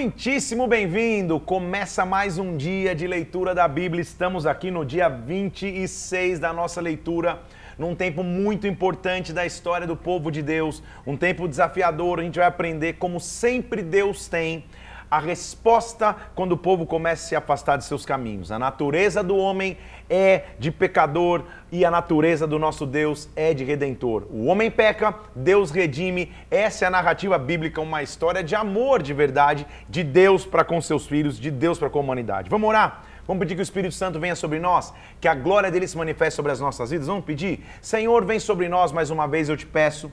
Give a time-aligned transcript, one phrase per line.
[0.00, 1.40] Muitíssimo bem-vindo!
[1.40, 4.00] Começa mais um dia de leitura da Bíblia.
[4.00, 7.40] Estamos aqui no dia 26 da nossa leitura,
[7.76, 12.20] num tempo muito importante da história do povo de Deus, um tempo desafiador.
[12.20, 14.64] A gente vai aprender como sempre Deus tem
[15.10, 18.52] a resposta quando o povo começa a se afastar de seus caminhos.
[18.52, 19.76] A natureza do homem
[20.08, 24.26] é de pecador e a natureza do nosso Deus é de redentor.
[24.30, 26.32] O homem peca, Deus redime.
[26.50, 30.80] Essa é a narrativa bíblica, uma história de amor de verdade de Deus para com
[30.80, 32.50] seus filhos, de Deus para com a humanidade.
[32.50, 33.04] Vamos orar?
[33.26, 36.34] Vamos pedir que o Espírito Santo venha sobre nós, que a glória dele se manifeste
[36.34, 37.06] sobre as nossas vidas.
[37.06, 37.62] Vamos pedir?
[37.82, 40.10] Senhor, vem sobre nós mais uma vez, eu te peço.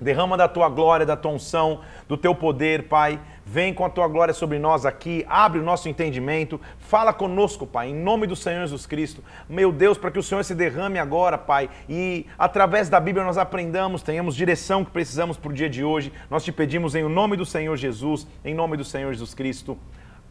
[0.00, 3.20] Derrama da tua glória, da tua unção, do teu poder, Pai.
[3.50, 7.88] Vem com a tua glória sobre nós aqui, abre o nosso entendimento, fala conosco, Pai,
[7.88, 9.24] em nome do Senhor Jesus Cristo.
[9.48, 13.38] Meu Deus, para que o Senhor se derrame agora, Pai, e através da Bíblia nós
[13.38, 16.12] aprendamos, tenhamos direção que precisamos para o dia de hoje.
[16.28, 19.78] Nós te pedimos em nome do Senhor Jesus, em nome do Senhor Jesus Cristo.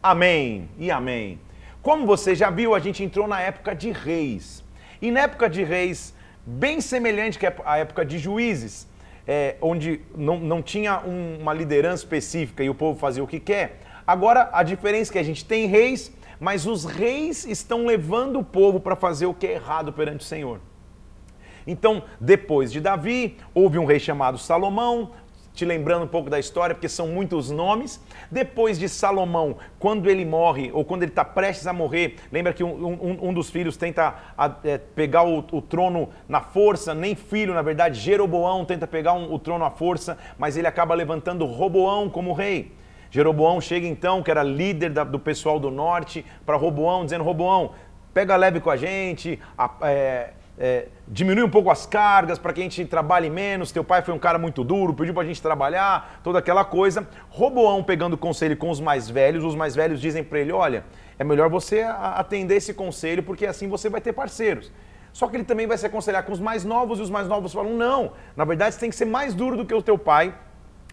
[0.00, 1.40] Amém e amém.
[1.82, 4.62] Como você já viu, a gente entrou na época de reis.
[5.02, 6.14] E na época de reis,
[6.46, 8.87] bem semelhante à época de juízes
[9.28, 13.38] é, onde não, não tinha um, uma liderança específica e o povo fazia o que
[13.38, 13.80] quer.
[14.06, 18.44] Agora, a diferença é que a gente tem reis, mas os reis estão levando o
[18.44, 20.60] povo para fazer o que é errado perante o Senhor.
[21.66, 25.10] Então, depois de Davi, houve um rei chamado Salomão,
[25.58, 28.00] te lembrando um pouco da história, porque são muitos nomes.
[28.30, 32.62] Depois de Salomão, quando ele morre, ou quando ele está prestes a morrer, lembra que
[32.62, 37.16] um, um, um dos filhos tenta a, é, pegar o, o, trono na força, nem
[37.16, 41.44] filho, na verdade, Jeroboão tenta pegar um, o trono à força, mas ele acaba levantando
[41.44, 42.70] Roboão como rei.
[43.10, 47.72] Jeroboão chega então, que era líder da, do pessoal do norte, para Roboão, dizendo: Roboão,
[48.14, 52.60] pega leve com a gente, a, é, é, diminui um pouco as cargas para que
[52.60, 53.70] a gente trabalhe menos.
[53.70, 57.06] Teu pai foi um cara muito duro, pediu para a gente trabalhar, toda aquela coisa.
[57.30, 60.84] Roboão pegando conselho com os mais velhos, os mais velhos dizem para ele: olha,
[61.18, 64.72] é melhor você atender esse conselho porque assim você vai ter parceiros.
[65.12, 67.52] Só que ele também vai se aconselhar com os mais novos e os mais novos
[67.52, 70.34] falam: não, na verdade você tem que ser mais duro do que o teu pai.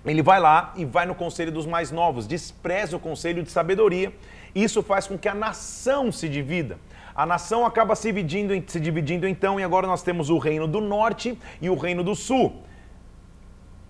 [0.06, 4.14] Ele vai lá e vai no conselho dos mais novos, despreza o conselho de sabedoria.
[4.54, 6.78] Isso faz com que a nação se divida.
[7.16, 10.82] A nação acaba se dividindo, se dividindo então, e agora nós temos o reino do
[10.82, 12.62] norte e o reino do sul.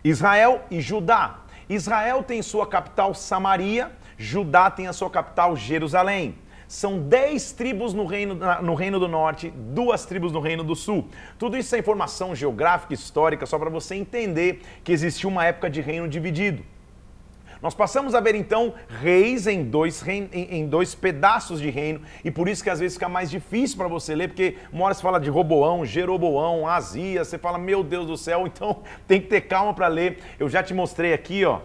[0.04, 1.40] Israel e Judá.
[1.68, 6.36] Israel tem sua capital Samaria, Judá tem a sua capital Jerusalém.
[6.68, 11.10] São dez tribos no reino, no reino do Norte, duas tribos no Reino do Sul.
[11.38, 15.82] Tudo isso é informação geográfica, histórica, só para você entender que existiu uma época de
[15.82, 16.64] reino dividido.
[17.66, 22.30] Nós passamos a ver então reis em dois, em, em, dois pedaços de reino, e
[22.30, 25.02] por isso que às vezes fica mais difícil para você ler, porque uma hora você
[25.02, 29.42] fala de Roboão, Jeroboão, Azia, você fala, meu Deus do céu, então tem que ter
[29.42, 30.20] calma para ler.
[30.40, 31.62] Eu já te mostrei aqui, ó,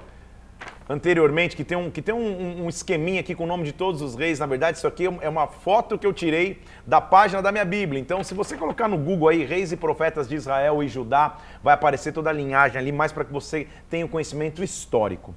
[0.88, 4.00] anteriormente, que tem, um, que tem um, um, esqueminha aqui com o nome de todos
[4.00, 4.38] os reis.
[4.38, 8.00] Na verdade, isso aqui é uma foto que eu tirei da página da minha Bíblia.
[8.00, 11.74] Então, se você colocar no Google aí, reis e profetas de Israel e Judá, vai
[11.74, 15.34] aparecer toda a linhagem ali, mais para que você tenha o um conhecimento histórico.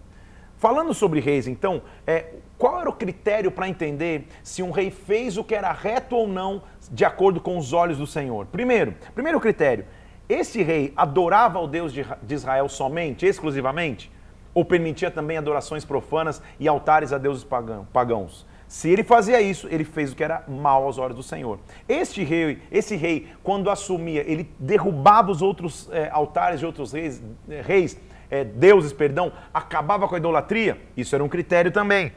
[0.63, 5.37] Falando sobre reis, então, é, qual era o critério para entender se um rei fez
[5.37, 8.45] o que era reto ou não de acordo com os olhos do Senhor?
[8.45, 9.85] Primeiro, primeiro critério,
[10.29, 14.09] esse rei adorava o Deus de, Israel somente, exclusivamente?
[14.53, 17.45] Ou permitia também adorações profanas e altares a deuses
[17.91, 18.45] pagãos?
[18.65, 21.59] Se ele fazia isso, ele fez o que era mal aos olhos do Senhor.
[21.89, 27.21] Este rei, esse rei, quando assumia, ele derrubava os outros é, altares de outros reis,
[27.65, 32.11] reis é, deuses, perdão, acabava com a idolatria, isso era um critério também.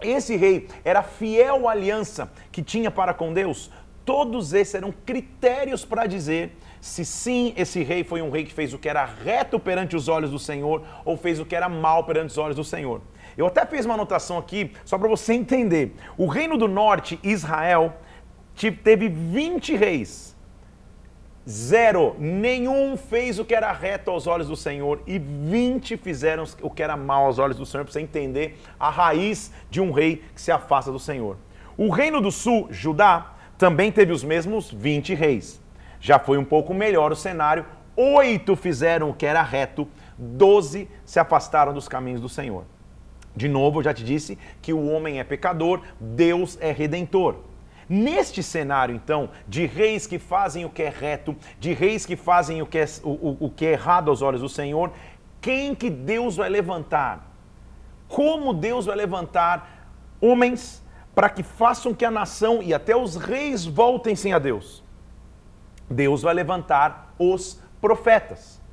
[0.00, 3.70] Esse rei era fiel à aliança que tinha para com Deus.
[4.04, 8.74] Todos esses eram critérios para dizer se sim esse rei foi um rei que fez
[8.74, 12.04] o que era reto perante os olhos do Senhor ou fez o que era mal
[12.04, 13.00] perante os olhos do Senhor.
[13.36, 15.94] Eu até fiz uma anotação aqui só para você entender.
[16.18, 17.94] O reino do norte, Israel,
[18.82, 20.33] teve 20 reis
[21.48, 22.16] Zero.
[22.18, 26.82] Nenhum fez o que era reto aos olhos do Senhor e 20 fizeram o que
[26.82, 30.40] era mal aos olhos do Senhor, para você entender a raiz de um rei que
[30.40, 31.36] se afasta do Senhor.
[31.76, 35.60] O reino do sul, Judá, também teve os mesmos 20 reis.
[36.00, 37.66] Já foi um pouco melhor o cenário.
[37.96, 39.86] Oito fizeram o que era reto,
[40.18, 42.64] doze se afastaram dos caminhos do Senhor.
[43.36, 47.36] De novo, eu já te disse que o homem é pecador, Deus é redentor.
[47.88, 52.62] Neste cenário, então, de reis que fazem o que é reto, de reis que fazem
[52.62, 54.92] o que é, o, o que é errado aos olhos do Senhor,
[55.40, 57.30] quem que Deus vai levantar?
[58.08, 59.88] Como Deus vai levantar
[60.20, 60.82] homens
[61.14, 64.82] para que façam que a nação e até os reis voltem-se a Deus?
[65.88, 68.63] Deus vai levantar os profetas.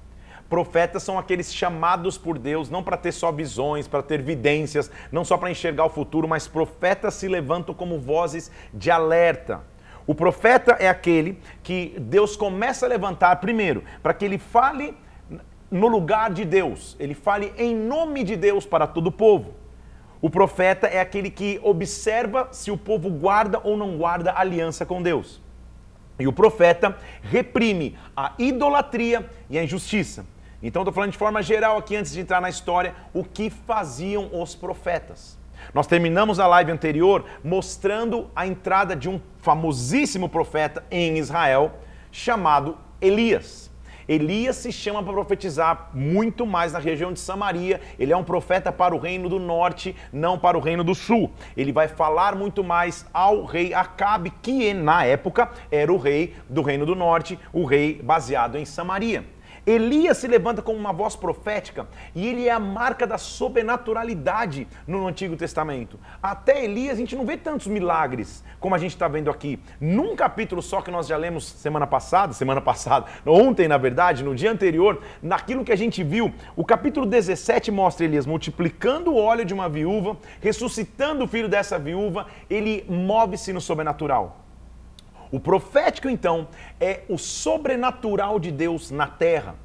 [0.52, 5.24] Profetas são aqueles chamados por Deus, não para ter só visões, para ter vidências, não
[5.24, 9.62] só para enxergar o futuro, mas profetas se levantam como vozes de alerta.
[10.06, 14.94] O profeta é aquele que Deus começa a levantar primeiro, para que ele fale
[15.72, 19.54] no lugar de Deus, ele fale em nome de Deus para todo o povo.
[20.22, 25.02] O profeta é aquele que observa se o povo guarda ou não guarda aliança com
[25.02, 25.40] Deus.
[26.20, 30.26] E o profeta reprime a idolatria e a injustiça.
[30.64, 34.30] Então, estou falando de forma geral aqui, antes de entrar na história, o que faziam
[34.32, 35.40] os profetas.
[35.74, 41.74] Nós terminamos a live anterior mostrando a entrada de um famosíssimo profeta em Israel
[42.12, 43.72] chamado Elias.
[44.08, 47.80] Elias se chama para profetizar muito mais na região de Samaria.
[47.98, 51.32] Ele é um profeta para o reino do norte, não para o reino do sul.
[51.56, 56.62] Ele vai falar muito mais ao rei Acabe, que na época era o rei do
[56.62, 59.24] reino do norte, o rei baseado em Samaria.
[59.66, 65.08] Elias se levanta como uma voz profética e ele é a marca da sobrenaturalidade no
[65.08, 66.00] Antigo Testamento.
[66.22, 69.60] Até Elias a gente não vê tantos milagres como a gente está vendo aqui.
[69.80, 74.34] Num capítulo só que nós já lemos semana passada, semana passada, ontem na verdade, no
[74.34, 79.46] dia anterior, naquilo que a gente viu, o capítulo 17 mostra Elias multiplicando o óleo
[79.46, 84.41] de uma viúva, ressuscitando o filho dessa viúva, ele move-se no sobrenatural.
[85.32, 86.50] O profético, então,
[86.80, 89.56] é o sobrenatural de Deus na terra.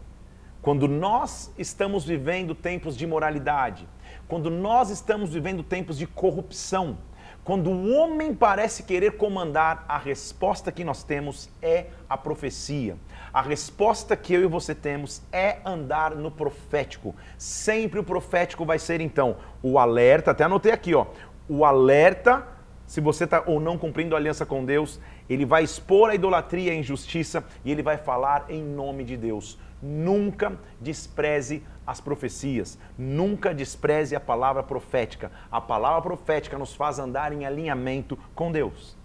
[0.63, 3.89] Quando nós estamos vivendo tempos de moralidade,
[4.29, 6.99] quando nós estamos vivendo tempos de corrupção,
[7.43, 12.97] quando o homem parece querer comandar, a resposta que nós temos é a profecia.
[13.33, 17.15] A resposta que eu e você temos é andar no profético.
[17.39, 21.07] Sempre o profético vai ser então o alerta, até anotei aqui, ó,
[21.49, 26.11] o alerta se você está ou não cumprindo a aliança com Deus, ele vai expor
[26.11, 29.59] a idolatria e a injustiça e ele vai falar em nome de Deus.
[29.83, 35.31] Nunca despreze as profecias, nunca despreze a palavra profética.
[35.51, 38.97] A palavra profética nos faz andar em alinhamento com Deus.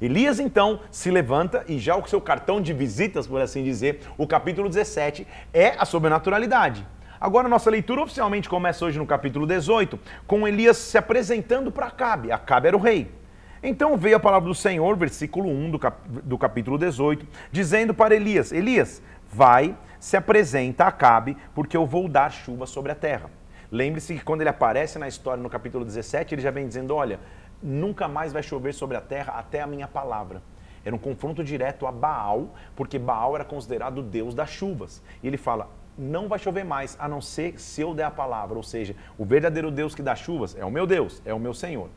[0.00, 4.26] Elias então se levanta e já o seu cartão de visitas, por assim dizer, o
[4.26, 6.86] capítulo 17 é a sobrenaturalidade.
[7.20, 12.30] Agora, nossa leitura oficialmente começa hoje no capítulo 18, com Elias se apresentando para Acabe.
[12.30, 13.17] Acabe era o rei.
[13.62, 18.14] Então veio a palavra do Senhor, versículo 1 do, cap do capítulo 18, dizendo para
[18.14, 19.02] Elias: Elias,
[19.32, 23.30] vai, se apresenta Acabe, porque eu vou dar chuva sobre a terra.
[23.70, 27.18] Lembre-se que quando ele aparece na história no capítulo 17, ele já vem dizendo: Olha,
[27.62, 30.40] nunca mais vai chover sobre a terra até a minha palavra.
[30.84, 35.02] Era um confronto direto a Baal, porque Baal era considerado o deus das chuvas.
[35.20, 35.68] E ele fala:
[35.98, 38.56] não vai chover mais, a não ser se eu der a palavra.
[38.56, 41.52] Ou seja, o verdadeiro Deus que dá chuvas é o meu Deus, é o meu
[41.52, 41.90] Senhor.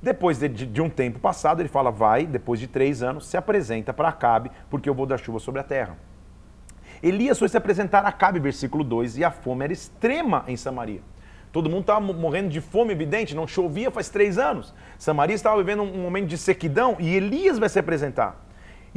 [0.00, 3.36] Depois de, de, de, um tempo passado, ele fala: vai, depois de três anos, se
[3.36, 5.96] apresenta para Acabe, porque eu vou dar chuva sobre a terra.
[7.02, 11.00] Elias foi se apresentar a Acabe, versículo 2, e a fome era extrema em Samaria.
[11.52, 14.74] Todo mundo estava morrendo de fome, evidente, não chovia faz três anos.
[14.98, 18.47] Samaria estava vivendo um momento de sequidão e Elias vai se apresentar.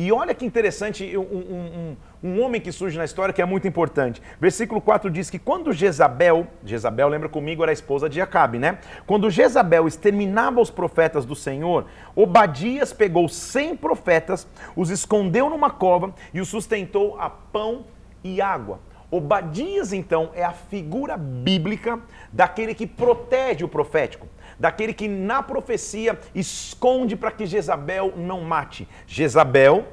[0.04, 3.46] E olha que interessante, um, um, um, um, homem que surge na história que é
[3.46, 4.20] muito importante.
[4.40, 8.80] Versículo 4 diz que quando Jezabel, Jezabel, lembra comigo, era a esposa de Acabe, né?
[9.06, 16.16] Quando Jezabel exterminava os profetas do Senhor, Obadias pegou 100 profetas, os escondeu numa cova
[16.34, 17.86] e os sustentou a pão
[18.24, 18.80] e água.
[19.12, 22.00] Obadias, então, é a figura bíblica
[22.34, 24.28] daquele que protege o profético
[24.62, 28.88] daquele que na profecia esconde para que Jezabel não mate.
[29.08, 29.88] Jezabel,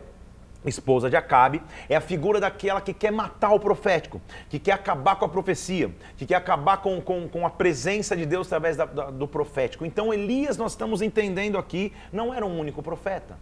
[0.62, 4.20] esposa de Acabe, é a figura daquela que quer matar o profético,
[4.50, 8.26] que quer acabar com a profecia, que quer acabar com, com, com a presença de
[8.26, 9.86] Deus através da, da, do profético.
[9.86, 13.38] Então, Elias, nós estamos entendendo aqui, não era um único profeta.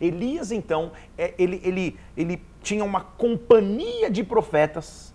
[0.00, 5.12] Elias, então, é, ele, ele, ele tinha uma companhia de profetas,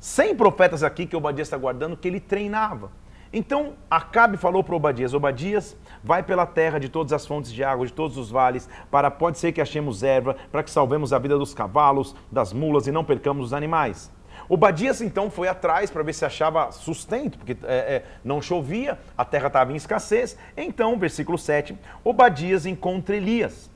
[0.00, 2.92] 100 profetas aqui que Obadias está guardando, que ele treinava.
[3.32, 7.86] Então Acabe falou para Obadias: Obadias, vai pela terra de todas as fontes de água,
[7.86, 11.36] de todos os vales, para pode ser que achemos erva, para que salvemos a vida
[11.36, 14.10] dos cavalos, das mulas e não percamos os animais.
[14.48, 19.24] Obadias então foi atrás para ver se achava sustento, porque é, é, não chovia, a
[19.24, 20.38] terra estava em escassez.
[20.56, 23.70] Então, versículo 7, Obadias encontra Elias.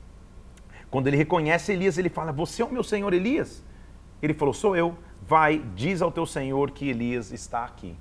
[0.89, 3.63] Quando ele reconhece Elias, ele fala: Você é o meu senhor Elias?
[4.21, 4.95] Ele falou: Sou eu.
[5.25, 7.95] Vai, diz ao teu senhor que Elias está aqui.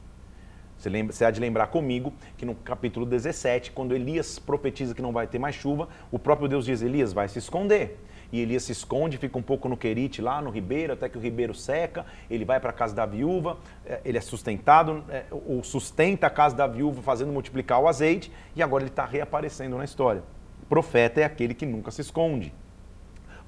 [0.83, 5.01] Você, lembra, você há de lembrar comigo que no capítulo 17, quando Elias profetiza que
[5.01, 8.01] não vai ter mais chuva, o próprio Deus diz: Elias vai se esconder.
[8.33, 11.21] E Elias se esconde, fica um pouco no Querite, lá no ribeiro, até que o
[11.21, 12.05] ribeiro seca.
[12.29, 16.31] Ele vai para a casa da viúva, é, ele é sustentado, é, ou sustenta a
[16.31, 20.25] casa da viúva, fazendo multiplicar o azeite, e agora ele está reaparecendo na história.
[20.69, 22.53] Profeta é aquele que nunca se esconde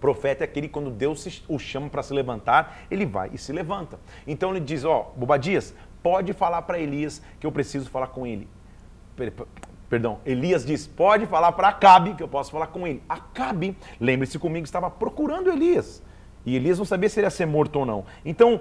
[0.04, 3.98] Profeta é aquele quando Deus o chama para se levantar, ele vai e se levanta.
[4.26, 8.26] Então ele diz: Ó, oh, Bobadias, pode falar para Elias que eu preciso falar com
[8.26, 8.46] ele.
[9.88, 13.02] Perdão, Elias diz: pode falar para Acabe que eu posso falar com ele.
[13.08, 16.02] Acabe, lembre-se comigo, estava procurando Elias.
[16.44, 18.04] E Elias não sabia se ele ia ser morto ou não.
[18.22, 18.60] Então,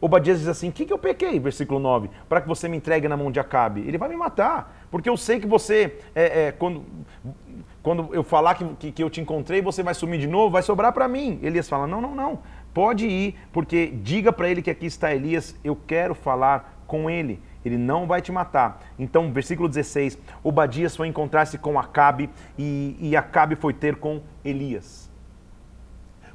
[0.00, 1.40] Obadias diz assim: O que, que eu pequei?
[1.40, 3.80] Versículo 9: Para que você me entregue na mão de Acabe.
[3.80, 6.84] Ele vai me matar, porque eu sei que você, é, é, quando,
[7.82, 10.62] quando eu falar que, que, que, eu te encontrei, você vai sumir de novo, vai
[10.62, 11.40] sobrar para mim.
[11.42, 12.38] Elias fala: Não, não, não.
[12.72, 17.42] Pode ir, porque diga para ele que aqui está Elias, eu quero falar com ele.
[17.64, 18.80] Ele não vai te matar.
[18.98, 25.10] Então, versículo 16: Obadias foi encontrar-se com Acabe e, e Acabe foi ter com Elias.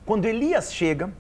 [0.06, 1.12] Quando Elias chega,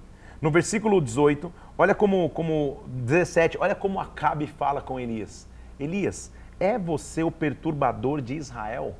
[0.41, 5.47] no versículo 18, olha como, como 17, olha como Acabe fala com Elias.
[5.79, 8.95] Elias, é você o perturbador de Israel?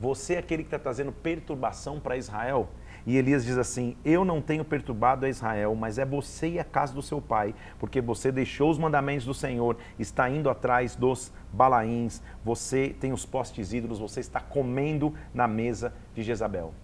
[0.00, 2.68] Você é aquele que está trazendo perturbação para Israel?
[3.06, 6.64] E Elias diz assim: Eu não tenho perturbado a Israel, mas é você e a
[6.64, 11.32] casa do seu pai, porque você deixou os mandamentos do Senhor, está indo atrás dos
[11.52, 16.74] balaíns, você tem os postes ídolos, você está comendo na mesa de Jezabel.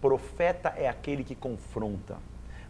[0.00, 2.16] Profeta é aquele que confronta,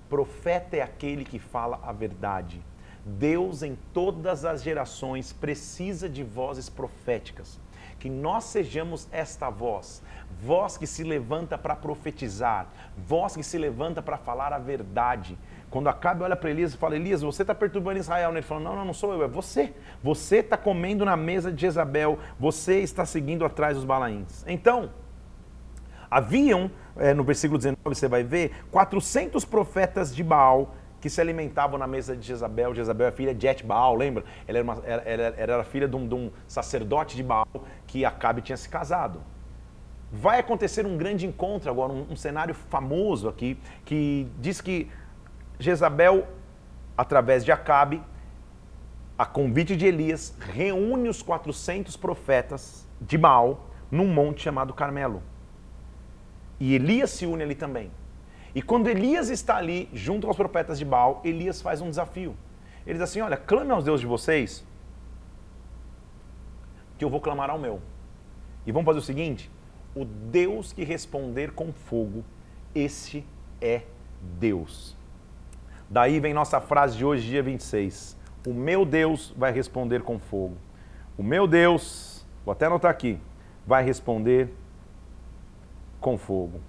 [0.08, 2.62] profeta é aquele que fala a verdade.
[3.04, 7.58] Deus, em todas as gerações, precisa de vozes proféticas
[7.99, 10.02] que nós sejamos esta voz,
[10.40, 15.37] voz que se levanta para profetizar, voz que se levanta para falar a verdade.
[15.71, 18.31] Quando Acabe olha para Elias e fala, Elias, você está perturbando Israel.
[18.31, 19.75] Ele fala, não, não, não sou eu, é você.
[20.02, 24.45] Você está comendo na mesa de Jezabel, você está seguindo atrás dos balaíns.
[24.47, 24.90] Então,
[26.11, 31.78] haviam, é, no versículo 19 você vai ver, 400 profetas de Baal que se alimentavam
[31.78, 32.75] na mesa de Jezabel.
[32.75, 34.25] Jezabel é filha de Et Baal, lembra?
[34.47, 37.47] Ela era, uma, era filha de um, de um, sacerdote de Baal
[37.87, 39.23] que Acabe tinha se casado.
[40.11, 44.90] Vai acontecer um grande encontro agora, um, um cenário famoso aqui, que diz que
[45.59, 46.26] Jezabel,
[46.97, 48.02] através de Acabe,
[49.19, 55.23] a convite de Elias, reúne os 400 profetas de Baal num monte chamado Carmelo.
[56.61, 57.90] E Elias se une ali também.
[58.55, 62.37] E quando Elias está ali, junto com os profetas de Baal, Elias faz um desafio.
[62.87, 64.64] Ele diz assim: Olha, clame aos deuses de vocês,
[66.97, 67.81] que eu vou clamar ao meu.
[68.67, 69.50] E vamos fazer o seguinte:
[69.95, 72.25] o Deus que responder com fogo,
[72.75, 73.25] esse
[73.61, 73.83] é
[74.38, 74.97] Deus.
[75.90, 78.17] Daí vem nossa frase de hoje, dia 26.
[78.47, 80.57] O meu Deus vai responder com fogo.
[81.17, 83.19] O meu Deus, vou até anotar aqui,
[83.67, 84.49] vai responder
[86.00, 86.61] com fogo.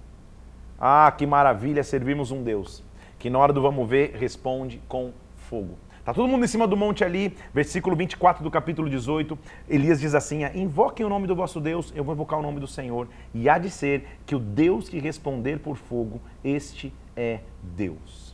[0.80, 2.82] Ah, que maravilha servirmos um Deus
[3.20, 5.78] que na hora do vamos ver responde com fogo.
[6.02, 9.38] Tá todo mundo em cima do monte ali, versículo 24 do capítulo 18.
[9.68, 12.66] Elias diz assim: Invoquem o nome do vosso Deus, eu vou invocar o nome do
[12.66, 18.29] Senhor, e há de ser que o Deus que responder por fogo, este é Deus.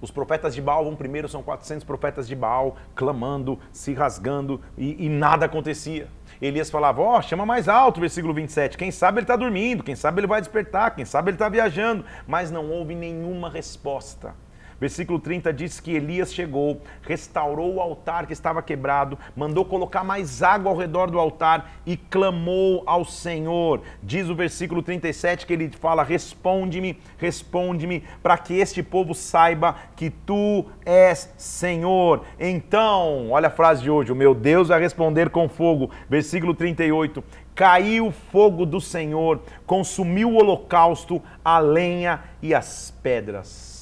[0.00, 5.06] Os profetas de Baal vão primeiro, são 400 profetas de Baal, clamando, se rasgando, e,
[5.06, 6.08] e nada acontecia.
[6.40, 8.78] Elias falava, ó, oh, chama mais alto, versículo 27.
[8.78, 12.04] Quem sabe ele está dormindo, quem sabe ele vai despertar, quem sabe ele está viajando.
[12.26, 14.34] Mas não houve nenhuma resposta.
[14.80, 20.42] Versículo 30 diz que Elias chegou, restaurou o altar que estava quebrado, mandou colocar mais
[20.42, 23.82] água ao redor do altar e clamou ao Senhor.
[24.02, 30.10] Diz o versículo 37 que ele fala: Responde-me, responde-me, para que este povo saiba que
[30.10, 32.24] tu és Senhor.
[32.38, 35.90] Então, olha a frase de hoje: O meu Deus vai responder com fogo.
[36.08, 37.24] Versículo 38
[37.58, 43.77] caiu o fogo do Senhor, consumiu o holocausto, a lenha e as pedras.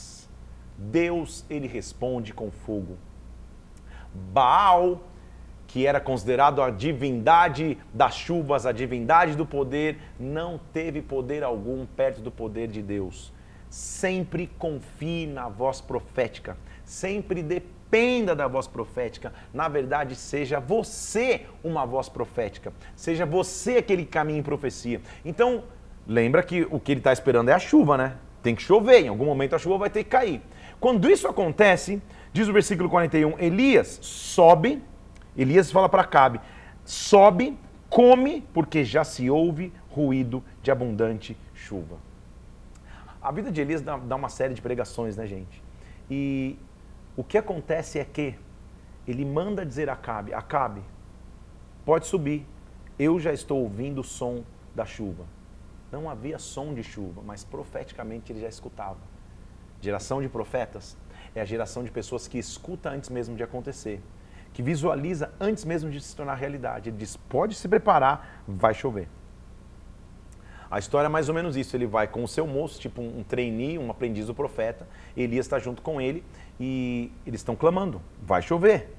[0.79, 2.97] Deus ele responde com fogo.
[4.33, 5.03] Baal,
[5.67, 11.85] que era considerado a divindade das chuvas, a divindade do poder, não teve poder algum
[11.85, 13.33] perto do poder de Deus.
[13.69, 19.33] Sempre confie na voz profética, sempre dependa da voz profética.
[19.53, 25.01] Na verdade, seja você uma voz profética, seja você aquele caminho em profecia.
[25.25, 25.65] Então,
[26.07, 28.17] lembra que o que ele está esperando é a chuva, né?
[28.43, 30.41] Tem que chover, em algum momento a chuva vai ter que cair.
[30.81, 32.03] Quando isso acontece,
[32.33, 34.83] diz o versículo 41, Elias sobe,
[35.37, 36.41] Elias fala para Cabe,
[36.85, 41.97] sobe, come, porque já se ouve ruído de abundante chuva.
[43.21, 45.63] A vida de Elias dá, uma série de pregações, né, gente?
[46.11, 46.59] E
[47.17, 48.35] o que acontece é que
[49.09, 50.83] ele manda dizer a Cabe, Acabe,
[51.85, 52.47] pode subir,
[52.99, 55.25] eu já estou ouvindo o som da chuva.
[55.91, 58.99] Não havia som de chuva, mas profeticamente ele já escutava.
[59.81, 60.97] Geração de profetas
[61.35, 64.01] é a geração de pessoas que escuta antes mesmo de acontecer,
[64.53, 66.89] que visualiza antes mesmo de se tornar realidade.
[66.89, 69.09] Ele diz: pode se preparar, vai chover.
[70.71, 71.77] A história é mais ou menos isso.
[71.77, 74.87] Ele vai com o seu moço, tipo um trainee, um aprendiz do profeta.
[75.17, 76.25] Elias está junto com ele
[76.59, 78.95] e eles estão clamando: vai chover.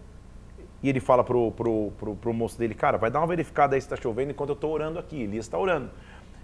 [0.82, 3.82] E ele fala pro, pro, pro, pro moço dele: cara, vai dar uma verificada aí
[3.82, 5.24] se está chovendo enquanto eu estou orando aqui.
[5.24, 5.90] Elias está orando.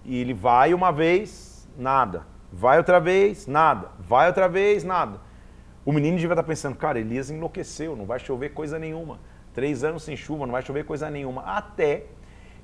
[0.03, 2.32] E ele vai uma vez, nada.
[2.55, 3.89] Vai outra vez, nada.
[3.99, 5.19] Vai outra vez, nada.
[5.83, 9.19] O menino devia estar pensando: cara, Elias enlouqueceu, não vai chover coisa nenhuma.
[9.55, 11.41] Três anos sem chuva, não vai chover coisa nenhuma.
[11.41, 12.05] Até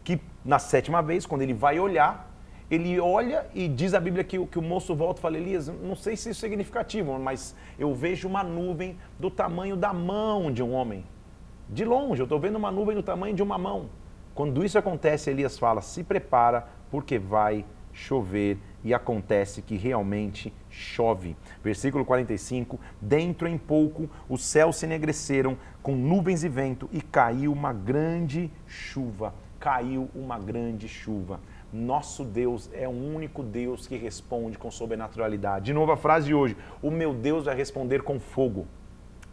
[0.03, 2.31] que na sétima vez, quando ele vai olhar,
[2.69, 5.95] ele olha e diz a Bíblia que, que o moço volta e fala, Elias, não
[5.95, 10.61] sei se isso é significativo, mas eu vejo uma nuvem do tamanho da mão de
[10.61, 11.03] um homem.
[11.67, 13.89] De longe, eu estou vendo uma nuvem do tamanho de uma mão.
[14.35, 18.59] Quando isso acontece, Elias fala, se prepara, porque vai chover.
[18.83, 21.35] E acontece que realmente chove.
[21.63, 27.51] Versículo 45: Dentro em pouco os céus se enegreceram com nuvens e vento, e caiu
[27.51, 29.33] uma grande chuva.
[29.59, 31.39] Caiu uma grande chuva.
[31.71, 35.65] Nosso Deus é o único Deus que responde com sobrenaturalidade.
[35.65, 38.65] De novo a frase de hoje: O meu Deus vai responder com fogo.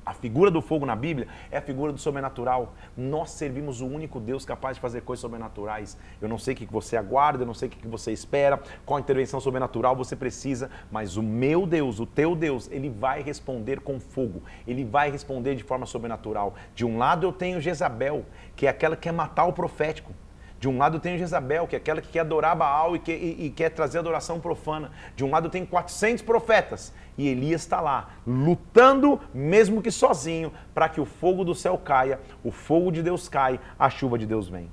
[0.07, 2.75] A figura do fogo na Bíblia é a figura do sobrenatural.
[2.97, 5.99] Nós servimos o único Deus capaz de fazer coisas sobrenaturais.
[6.23, 9.01] Eu não sei o que você aguarda, eu não sei o que você espera, qual
[9.01, 13.99] intervenção sobrenatural você precisa, mas o meu Deus, o teu Deus, ele vai responder com
[13.99, 14.45] fogo.
[14.65, 16.55] Ele vai responder de forma sobrenatural.
[16.73, 20.13] De um lado eu tenho Jezabel, que é aquela que quer matar o profético.
[20.59, 23.47] De um lado tem Jezabel, que é aquela que quer adorar Baal e, que, e,
[23.47, 24.91] e quer trazer adoração profana.
[25.15, 30.89] De um lado tem 400 profetas e Elias está lá, lutando, mesmo que sozinho, para
[30.89, 34.49] que o fogo do céu caia, o fogo de Deus cai, a chuva de Deus
[34.49, 34.71] vem.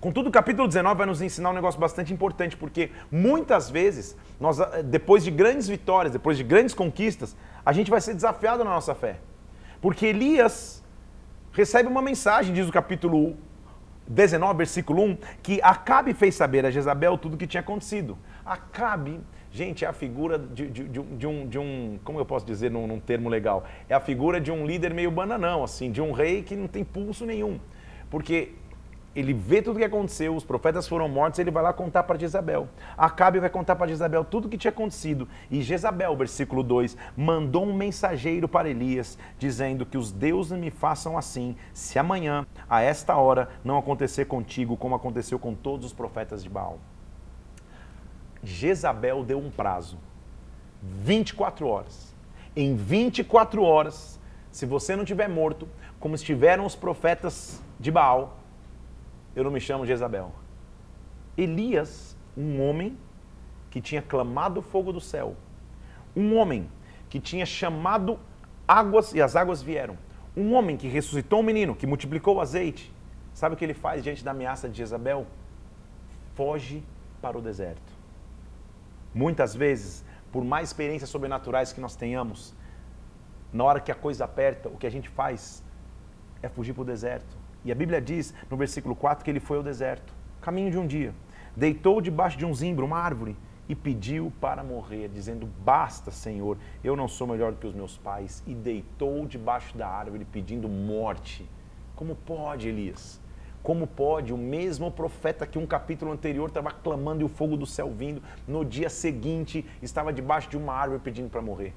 [0.00, 4.58] Contudo, o capítulo 19 vai nos ensinar um negócio bastante importante, porque muitas vezes, nós,
[4.58, 8.70] eh, depois de grandes vitórias, depois de grandes conquistas, a gente vai ser desafiado na
[8.70, 9.18] nossa fé.
[9.78, 10.82] Porque Elias
[11.52, 13.36] recebe uma mensagem, diz o capítulo
[14.10, 18.18] 19, versículo 1, que Acabe fez saber a Jezabel tudo o que tinha acontecido.
[18.44, 19.20] Acabe,
[19.52, 22.88] gente, é a figura de, de, de, um, de um, como eu posso dizer num,
[22.88, 23.64] num termo legal?
[23.88, 26.82] É a figura de um líder meio bananão, assim, de um rei que não tem
[26.82, 27.60] pulso nenhum.
[28.10, 28.52] Porque
[29.14, 32.18] ele vê tudo o que aconteceu, os profetas foram mortos, ele vai lá contar para
[32.18, 32.68] Jezabel.
[32.96, 35.28] Acabe vai contar para Jezabel tudo o que tinha acontecido.
[35.50, 41.18] E Jezabel, versículo 2, mandou um mensageiro para Elias, dizendo que os deuses me façam
[41.18, 46.42] assim, se amanhã, a esta hora, não acontecer contigo como aconteceu com todos os profetas
[46.44, 46.78] de Baal.
[48.44, 49.98] Jezabel deu um prazo,
[50.82, 52.14] 24 horas.
[52.54, 54.20] Em 24 horas,
[54.52, 55.68] se você não tiver morto,
[55.98, 58.39] como estiveram os profetas de Baal,
[59.34, 60.32] eu não me chamo Jezabel.
[61.36, 62.98] Elias, um homem
[63.70, 65.36] que tinha clamado o fogo do céu,
[66.14, 66.68] um homem
[67.08, 68.18] que tinha chamado
[68.66, 69.96] águas e as águas vieram,
[70.36, 72.92] um homem que ressuscitou um menino, que multiplicou o azeite.
[73.32, 75.26] Sabe o que ele faz diante da ameaça de Jezabel?
[76.34, 76.82] Foge
[77.20, 77.92] para o deserto.
[79.14, 82.54] Muitas vezes, por mais experiências sobrenaturais que nós tenhamos,
[83.52, 85.64] na hora que a coisa aperta, o que a gente faz
[86.42, 87.39] é fugir para o deserto.
[87.64, 90.86] E a Bíblia diz no versículo 4 que ele foi ao deserto, caminho de um
[90.86, 91.14] dia.
[91.54, 93.36] Deitou debaixo de um zimbro, uma árvore,
[93.68, 97.96] e pediu para morrer, dizendo: Basta, Senhor, eu não sou melhor do que os meus
[97.96, 98.42] pais.
[98.46, 101.48] E deitou debaixo da árvore, pedindo morte.
[101.94, 103.20] Como pode, Elias?
[103.62, 107.66] Como pode o mesmo profeta que um capítulo anterior estava clamando e o fogo do
[107.66, 111.74] céu vindo, no dia seguinte estava debaixo de uma árvore pedindo para morrer?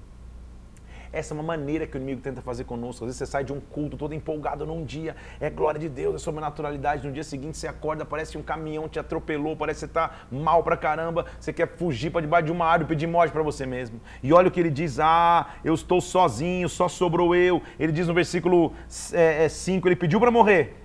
[1.13, 3.05] Essa é uma maneira que o inimigo tenta fazer conosco.
[3.05, 6.15] Às vezes você sai de um culto todo empolgado num dia, é glória de Deus,
[6.15, 7.05] é sobrenaturalidade.
[7.05, 10.11] No dia seguinte você acorda, parece que um caminhão te atropelou, parece que você está
[10.31, 13.63] mal pra caramba, você quer fugir para debaixo de uma árvore pedir morte para você
[13.63, 14.01] mesmo.
[14.23, 17.61] E olha o que ele diz: Ah, eu estou sozinho, só sobrou eu.
[17.79, 20.75] Ele diz no versículo 5: é, é, ele pediu para morrer.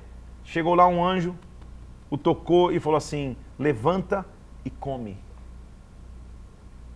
[0.44, 1.34] Chegou lá um anjo,
[2.10, 4.26] o tocou e falou assim: Levanta
[4.62, 5.16] e come.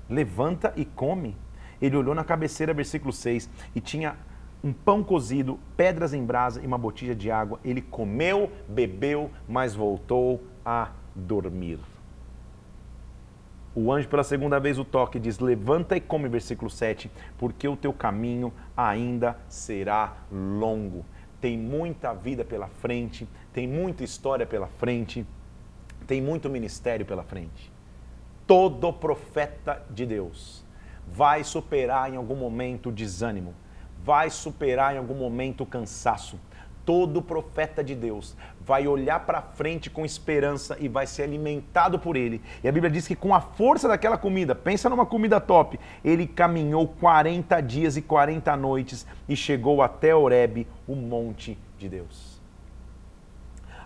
[0.07, 1.35] Levanta e come.
[1.83, 4.17] Ele olhou na cabeceira, versículo 6, e tinha
[4.63, 7.59] um pão cozido, pedras em brasa e uma botija de água.
[7.65, 11.81] Ele comeu, bebeu, mas voltou a dormir.
[13.75, 17.77] O anjo, pela segunda vez, o toque diz: Levanta e come, versículo 7, porque o
[17.77, 21.05] teu caminho ainda será longo.
[21.41, 25.27] Tem muita vida pela frente, tem muita história pela frente,
[26.07, 27.73] tem muito ministério pela frente.
[28.47, 30.62] Todo profeta de Deus
[31.07, 33.55] vai superar em algum momento o desânimo,
[34.05, 36.39] vai superar em algum momento o cansaço.
[36.85, 42.17] Todo profeta de Deus vai olhar para frente com esperança e vai ser alimentado por
[42.17, 42.43] ele.
[42.63, 46.27] E a Bíblia diz que com a força daquela comida, pensa numa comida top, ele
[46.27, 52.41] caminhou 40 dias e 40 noites e chegou até Horebe, o monte de Deus.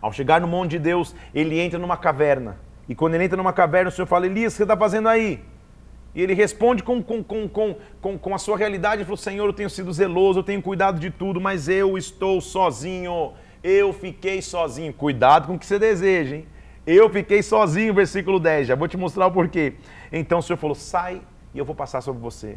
[0.00, 3.52] Ao chegar no monte de Deus, ele entra numa caverna E quando ele entra numa
[3.52, 5.42] caverna, o Senhor fala: Elias, o que você está fazendo aí?
[6.16, 8.96] E ele responde com, com, com, com, com, com a sua realidade.
[8.96, 12.40] Ele falou: Senhor, eu tenho sido zeloso, eu tenho cuidado de tudo, mas eu estou
[12.40, 13.34] sozinho.
[13.62, 14.94] Eu fiquei sozinho.
[14.94, 16.46] Cuidado com o que você deseja, hein?
[16.86, 18.68] Eu fiquei sozinho, versículo 10.
[18.68, 19.74] Já vou te mostrar o porquê.
[20.10, 21.20] Então o Senhor falou: sai
[21.52, 22.56] e eu vou passar sobre você.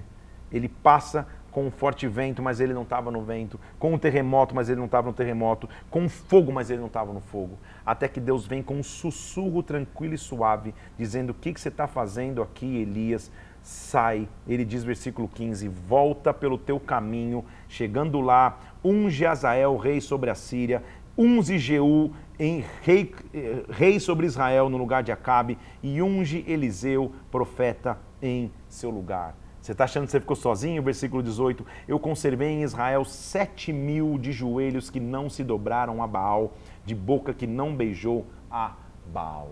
[0.49, 4.55] Ele passa com um forte vento, mas ele não estava no vento, com um terremoto,
[4.55, 7.57] mas ele não estava no terremoto, com fogo, mas ele não estava no fogo.
[7.85, 11.69] Até que Deus vem com um sussurro tranquilo e suave, dizendo: O que, que você
[11.69, 13.31] está fazendo aqui, Elias?
[13.69, 20.31] Sai, ele diz, versículo 15: Volta pelo teu caminho, chegando lá, unge Azael, rei sobre
[20.31, 20.81] a Síria,
[21.15, 27.13] unge Jeú, em rei, eh, rei sobre Israel no lugar de Acabe, e unge Eliseu,
[27.29, 29.35] profeta, em seu lugar.
[29.61, 30.81] Você está achando que você ficou sozinho?
[30.81, 36.07] Versículo 18: Eu conservei em Israel sete mil de joelhos que não se dobraram a
[36.07, 38.73] Baal, de boca que não beijou a
[39.13, 39.51] Baal.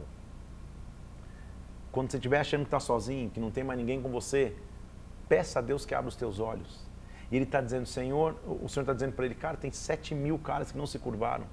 [1.98, 4.54] Quando você estiver achando que está sozinho, que não tem mais ninguém com você,
[5.28, 6.88] peça a Deus que abra os teus olhos.
[7.32, 10.38] E ele está dizendo, Senhor, o Senhor está dizendo para ele, cara, tem sete mil
[10.38, 11.46] caras que não se curvaram.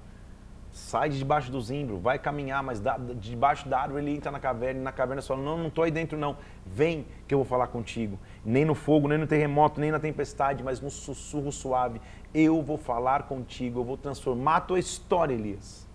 [0.71, 4.39] Sai de debaixo do zimbro, vai caminhar, mas da, debaixo da árvore ele entra na
[4.39, 7.45] caverna, e na caverna fala, não, não estou aí dentro não, vem que eu vou
[7.45, 8.19] falar contigo.
[8.45, 11.99] Nem no fogo, nem no terremoto, nem na tempestade, mas num sussurro suave,
[12.35, 15.87] eu vou falar contigo, eu vou transformar a tua história, Elias.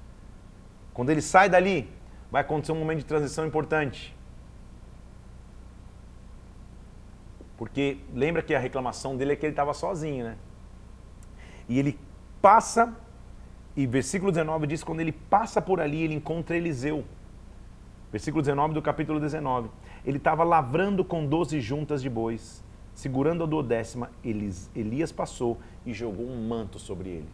[0.92, 1.88] Quando ele sai dali,
[2.32, 4.18] vai acontecer um momento de transição importante.
[7.60, 10.38] Porque lembra que a reclamação dele é que ele estava sozinho, né?
[11.68, 12.00] E ele
[12.40, 12.96] passa
[13.76, 17.04] e versículo 19 diz: quando ele passa por ali, ele encontra Eliseu.
[18.10, 19.68] Versículo 19 do capítulo 19.
[20.06, 24.10] Ele estava lavrando com doze juntas de bois, segurando a duodécima.
[24.24, 27.28] Elias passou e jogou um manto sobre ele.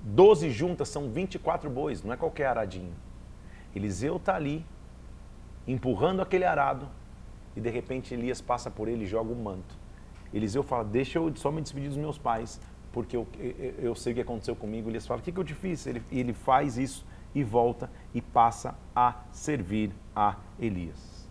[0.00, 2.94] Doze juntas são 24 bois, não é qualquer aradinho.
[3.74, 4.64] Eliseu está ali,
[5.66, 6.88] empurrando aquele arado,
[7.58, 9.76] e de repente Elias passa por ele e joga um manto.
[10.32, 12.60] Eliseu fala: Deixa eu só me despedir dos meus pais,
[12.92, 14.88] porque eu, eu, eu sei o que aconteceu comigo.
[14.88, 15.84] Elias fala: O que, que eu te fiz?
[15.84, 21.28] Ele, ele faz isso e volta e passa a servir a Elias.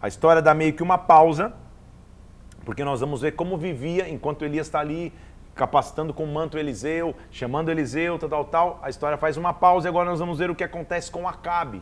[0.00, 1.54] A história dá meio que uma pausa,
[2.64, 5.12] porque nós vamos ver como vivia enquanto Elias está ali
[5.54, 8.80] capacitando com o manto Eliseu, chamando Eliseu, tal, tal, tal.
[8.82, 11.80] A história faz uma pausa e agora nós vamos ver o que acontece com Acabe.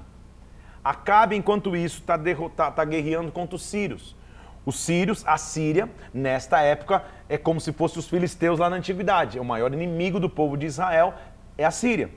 [0.84, 2.18] Acabe, enquanto isso, está
[2.56, 4.16] tá, tá guerreando contra os sírios.
[4.64, 9.38] Os sírios, a Síria, nesta época, é como se fossem os filisteus lá na antiguidade.
[9.38, 11.14] O maior inimigo do povo de Israel
[11.56, 12.10] é a Síria.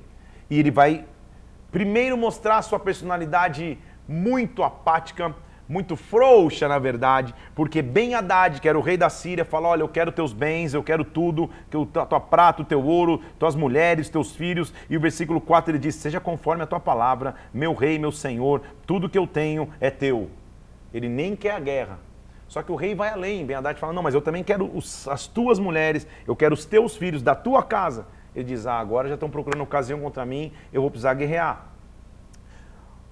[0.49, 1.05] E ele vai
[1.71, 5.33] primeiro mostrar sua personalidade muito apática,
[5.67, 9.81] muito frouxa, na verdade, porque Ben Haddad, que era o rei da Síria, fala: Olha,
[9.81, 14.09] eu quero teus bens, eu quero tudo, o tua prata, o teu ouro, tuas mulheres,
[14.09, 14.73] teus filhos.
[14.89, 18.61] E o versículo 4 ele diz: Seja conforme a tua palavra, meu rei, meu senhor,
[18.85, 20.29] tudo que eu tenho é teu.
[20.93, 21.99] Ele nem quer a guerra,
[22.47, 23.45] só que o rei vai além.
[23.45, 26.65] Ben Haddad fala: Não, mas eu também quero os, as tuas mulheres, eu quero os
[26.65, 28.05] teus filhos da tua casa.
[28.35, 31.67] Ele diz: Ah, agora já estão procurando ocasião contra mim, eu vou precisar guerrear.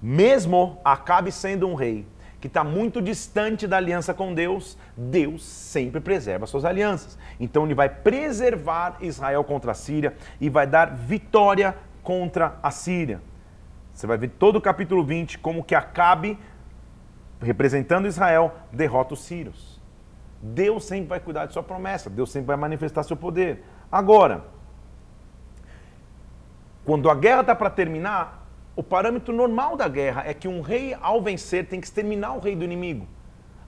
[0.00, 2.04] Mesmo Acabe sendo um rei
[2.42, 7.16] que está muito distante da aliança com Deus, Deus sempre preserva suas alianças.
[7.38, 13.22] Então ele vai preservar Israel contra a Síria e vai dar vitória contra a Síria.
[13.94, 16.36] Você vai ver todo o capítulo 20 como que Acabe
[17.40, 19.80] representando Israel, derrota os sírios.
[20.42, 23.64] Deus sempre vai cuidar de sua promessa, Deus sempre vai manifestar seu poder.
[23.90, 24.44] Agora,
[26.84, 28.41] quando a guerra está para terminar,
[28.74, 32.40] o parâmetro normal da guerra é que um rei, ao vencer, tem que exterminar o
[32.40, 33.06] rei do inimigo.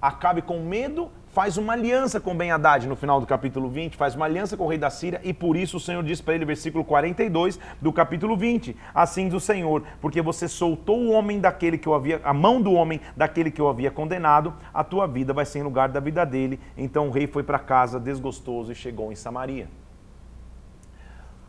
[0.01, 4.14] Acabe com medo faz uma aliança com Ben Haddad no final do capítulo 20, faz
[4.14, 6.45] uma aliança com o rei da Síria, e por isso o Senhor diz para ele,
[6.45, 11.77] versículo 42 do capítulo 20: Assim diz o Senhor, porque você soltou o homem daquele
[11.77, 15.33] que eu havia, a mão do homem daquele que eu havia condenado, a tua vida
[15.33, 16.61] vai ser em lugar da vida dele.
[16.79, 19.67] Então o rei foi para casa desgostoso e chegou em Samaria.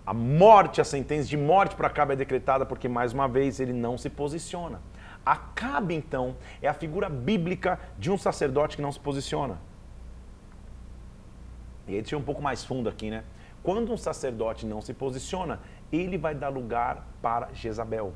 [0.06, 3.74] A morte, a sentença de morte para Acabe é decretada porque, mais uma vez, ele
[3.74, 4.80] não se posiciona.
[5.26, 9.60] Acabe, então, é a figura bíblica de um sacerdote que não se posiciona.
[11.88, 13.24] E aí deixa um pouco mais fundo aqui, né?
[13.63, 15.60] Quando um sacerdote não se posiciona,
[15.91, 18.13] ele vai dar lugar para Jezabel.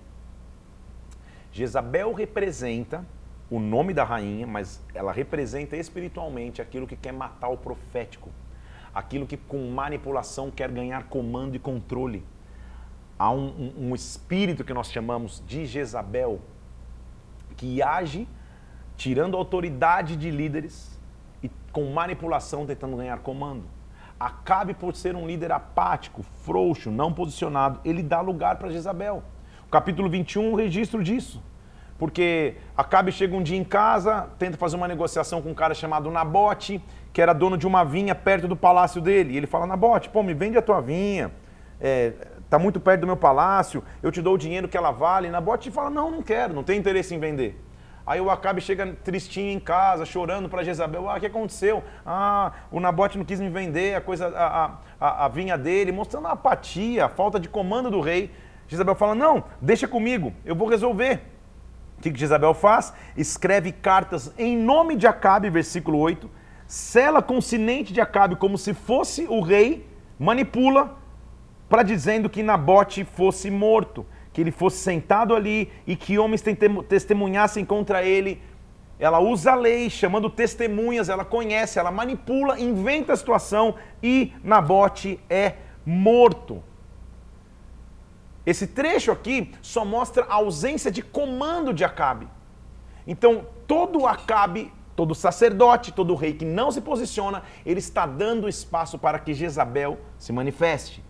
[1.51, 3.03] Jezabel representa
[3.49, 8.29] o nome da rainha, mas ela representa espiritualmente aquilo que quer matar o profético,
[8.93, 12.25] aquilo que com manipulação quer ganhar comando e controle.
[13.17, 16.39] Há um, um, um espírito que nós chamamos de Jezabel,
[17.57, 18.27] que age
[18.99, 20.99] tirando autoridade de líderes,
[21.41, 23.63] e com manipulação tentando ganhar comando.
[24.19, 29.23] Acabe por ser um líder apático, frouxo, não posicionado, ele dá lugar para Jezabel.
[29.71, 31.41] capítulo 21, um registro disso.
[31.97, 36.11] Porque Acabe chega um dia em casa, tenta fazer uma negociação com um cara chamado
[36.11, 36.81] Nabote,
[37.19, 39.33] que era dono de uma vinha perto do palácio dele.
[39.33, 41.29] E ele fala, Nabote, pô, me vende a tua vinha,
[41.77, 42.13] é,
[42.49, 45.29] tá muito perto do meu palácio, eu te dou o dinheiro que ela vale.
[45.29, 47.61] Nabote fala, não, não quero, não tenho interesse em vender.
[48.07, 51.09] Aí o Acabe chega tristinho em casa, chorando para Jezabel.
[51.09, 51.83] Ah, o que aconteceu?
[52.05, 56.29] Ah, o Nabote não quis me vender a coisa, a, a, a vinha dele, mostrando
[56.29, 58.31] a apatia, a falta de comando do rei.
[58.65, 61.21] Jezabel fala: Não, deixa comigo, eu vou resolver.
[61.97, 62.93] O que Jezabel faz?
[63.17, 66.38] Escreve cartas em nome de Acabe, versículo 8,
[66.69, 69.85] sela com o sinente de Acabe como se fosse o rei,
[70.17, 70.97] manipula
[71.67, 74.05] para dizendo que Nabote fosse morto
[74.39, 76.41] que ele fosse sentado ali e que homens
[76.87, 78.41] testemunhassem contra ele.
[78.97, 85.19] Ela usa a lei, chamando testemunhas, ela conhece, ela manipula, inventa a situação e Nabote
[85.29, 85.55] é
[85.85, 86.63] morto.
[88.45, 92.27] Esse trecho aqui só mostra a ausência de comando de Acabe.
[93.05, 98.99] Então, todo Acabe, todo sacerdote, todo rei que não se posiciona, ele está dando espaço
[98.99, 101.01] para que Jezabel se manifeste.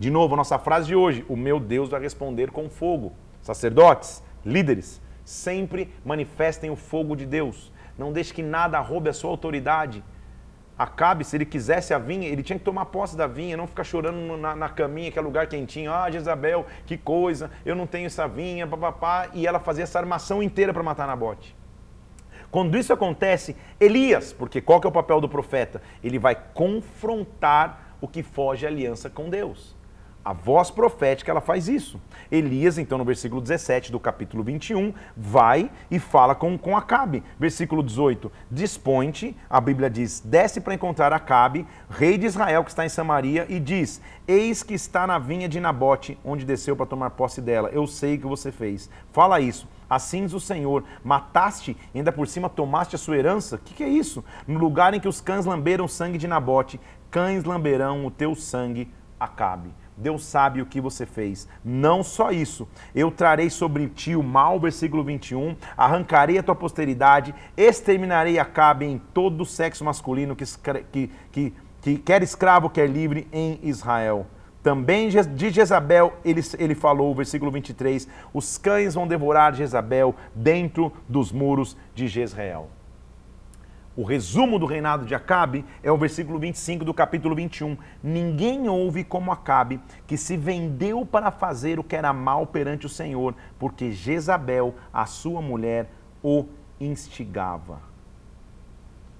[0.00, 3.12] De novo, a nossa frase de hoje: o meu Deus vai responder com fogo.
[3.40, 7.72] Sacerdotes, líderes, sempre manifestem o fogo de Deus.
[7.96, 10.02] Não deixe que nada roube a sua autoridade.
[10.76, 13.84] Acabe, se ele quisesse a vinha, ele tinha que tomar posse da vinha, não ficar
[13.84, 15.92] chorando na, na caminha, que é lugar quentinho.
[15.92, 19.28] Ah, Jezabel, que coisa, eu não tenho essa vinha, papapá.
[19.32, 21.54] E ela fazia essa armação inteira para matar Nabote.
[22.50, 25.82] Quando isso acontece, Elias, porque qual que é o papel do profeta?
[26.02, 29.76] Ele vai confrontar o que foge à aliança com Deus.
[30.26, 32.00] A voz profética, ela faz isso.
[32.32, 37.22] Elias, então, no versículo 17 do capítulo 21, vai e fala com, com Acabe.
[37.38, 42.84] Versículo 18, dispõe-te, a Bíblia diz, desce para encontrar Acabe, rei de Israel que está
[42.84, 47.10] em Samaria, e diz, eis que está na vinha de Nabote, onde desceu para tomar
[47.10, 47.70] posse dela.
[47.72, 48.90] Eu sei que você fez.
[49.12, 49.68] Fala isso.
[49.88, 53.56] Assim diz o Senhor, mataste ainda por cima tomaste a sua herança?
[53.56, 54.24] O que, que é isso?
[54.46, 58.90] No lugar em que os cães lamberam sangue de Nabote, cães lamberão o teu sangue,
[59.18, 59.70] Acabe.
[59.96, 61.48] Deus sabe o que você fez.
[61.64, 67.34] Não só isso, eu trarei sobre ti o mal, versículo 21, arrancarei a tua posteridade,
[67.56, 70.44] exterminarei a cabe em todo o sexo masculino que,
[70.92, 74.26] que, que, que quer escravo, quer livre em Israel.
[74.66, 81.30] Também de Jezabel ele, ele falou, versículo 23, os cães vão devorar Jezabel dentro dos
[81.30, 82.68] muros de Jezreel.
[83.96, 87.76] O resumo do reinado de Acabe é o versículo 25 do capítulo 21.
[88.02, 92.88] Ninguém houve como Acabe, que se vendeu para fazer o que era mal perante o
[92.88, 95.88] Senhor, porque Jezabel, a sua mulher,
[96.24, 96.44] o
[96.80, 97.78] instigava.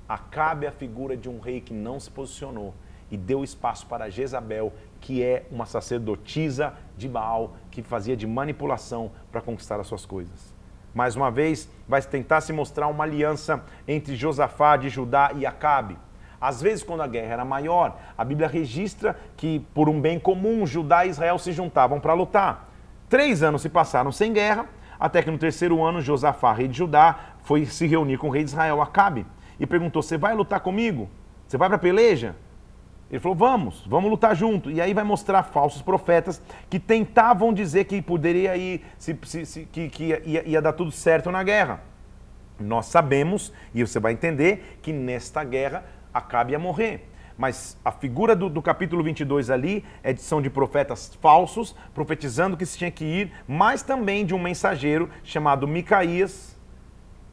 [0.08, 2.74] Acabe é a figura de um rei que não se posicionou
[3.10, 4.72] e deu espaço para Jezabel,
[5.06, 10.56] que é uma sacerdotisa de Baal, que fazia de manipulação para conquistar as suas coisas
[10.96, 15.98] mais uma vez, vai tentar se mostrar uma aliança entre Josafá de Judá e Acabe.
[16.40, 20.66] Às vezes, quando a guerra era maior, a Bíblia registra que, por um bem comum,
[20.66, 22.70] Judá e Israel se juntavam para lutar.
[23.10, 24.64] Três anos se passaram sem guerra,
[24.98, 28.42] até que no terceiro ano, Josafá, rei de Judá, foi se reunir com o rei
[28.42, 29.26] de Israel, Acabe,
[29.60, 31.10] e perguntou: Você vai lutar comigo?
[31.46, 32.34] Você vai para a peleja?
[33.10, 34.70] Ele falou: vamos, vamos lutar junto.
[34.70, 39.64] E aí vai mostrar falsos profetas que tentavam dizer que poderia ir, se, se, se,
[39.66, 41.82] que, que ia, ia, dar tudo certo na guerra.
[42.58, 45.84] Nós sabemos, e você vai entender, que nesta guerra
[46.16, 47.10] Acabe a morrer.
[47.36, 52.56] Mas a figura do, do capítulo 22 ali é de, são de profetas falsos, profetizando
[52.56, 56.56] que se tinha que ir, mas também de um mensageiro chamado Micaías.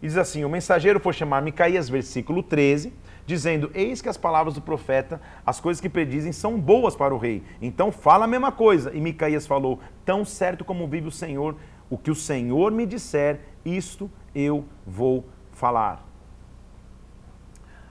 [0.01, 2.91] E diz assim: o mensageiro foi chamar Micaías, versículo 13
[3.25, 7.17] dizendo: Eis que as palavras do profeta, as coisas que predizem, são boas para o
[7.17, 7.43] rei.
[7.61, 8.91] Então fala a mesma coisa.
[8.93, 11.55] E Micaías falou: Tão certo como vive o Senhor,
[11.89, 16.05] o que o Senhor me disser, isto eu vou falar.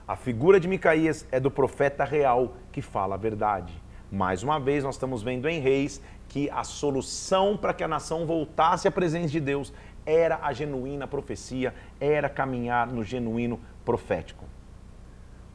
[0.07, 3.81] A figura de Micaías é do profeta real que fala a verdade.
[4.11, 8.25] Mais uma vez, nós estamos vendo em Reis que a solução para que a nação
[8.25, 9.73] voltasse à presença de Deus
[10.05, 14.45] era a genuína profecia, era caminhar no genuíno profético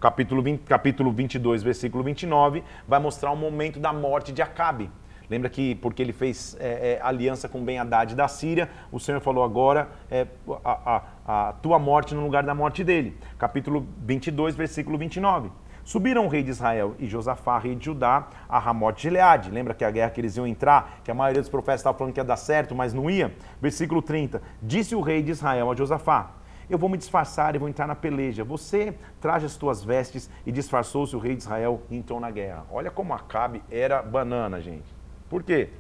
[0.01, 4.91] capítulo, 20, capítulo 22, versículo 29, vai mostrar o momento da morte de Acabe.
[5.31, 9.21] Lembra que porque ele fez é, é, aliança com Ben Haddad da Síria, o Senhor
[9.21, 10.27] falou agora é,
[10.65, 13.17] a, a, a, tua morte no lugar da morte dele.
[13.39, 15.51] Capítulo 22, versículo 29.
[15.85, 19.51] Subiram o rei de Israel e Josafá, rei de Judá, a Ramote de Gileade.
[19.51, 22.13] Lembra que a guerra que eles iam entrar, que a maioria dos profetas estava falando
[22.13, 23.35] que ia dar certo, mas não ia?
[23.61, 24.41] Versículo 30.
[24.63, 26.33] Disse o rei de Israel a Josafá:
[26.69, 28.45] eu vou me disfarçar e vou entrar na peleja.
[28.45, 32.67] Você traje as tuas vestes e disfarçou-se o rei de Israel e entrou na guerra.
[32.71, 34.87] Olha como Acabe era banana, gente.
[35.29, 35.71] Por quê?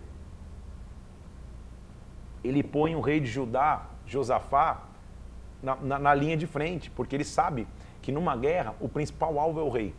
[2.43, 4.83] ele põe o rei de Judá, Josafá,
[5.63, 7.67] na, na, na linha de frente, porque ele sabe
[8.01, 9.95] que numa guerra o principal alvo é o rei.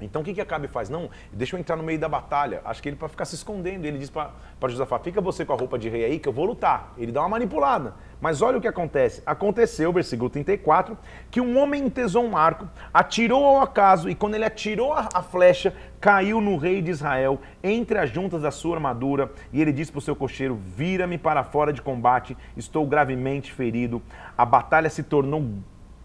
[0.00, 0.88] Então o que, que Acabe faz?
[0.88, 2.60] Não, deixa eu entrar no meio da batalha.
[2.64, 3.84] Acho que ele para ficar se escondendo.
[3.84, 4.32] Ele diz para
[4.68, 6.92] Josafá: fica você com a roupa de rei aí que eu vou lutar.
[6.96, 7.94] Ele dá uma manipulada.
[8.20, 9.22] Mas olha o que acontece.
[9.24, 10.98] Aconteceu, versículo 34,
[11.30, 15.22] que um homem entesou um arco, atirou ao acaso, e quando ele atirou a, a
[15.22, 19.92] flecha, caiu no rei de Israel, entre as juntas da sua armadura, e ele disse
[19.92, 24.02] para o seu cocheiro: Vira-me para fora de combate, estou gravemente ferido.
[24.36, 25.40] A batalha se tornou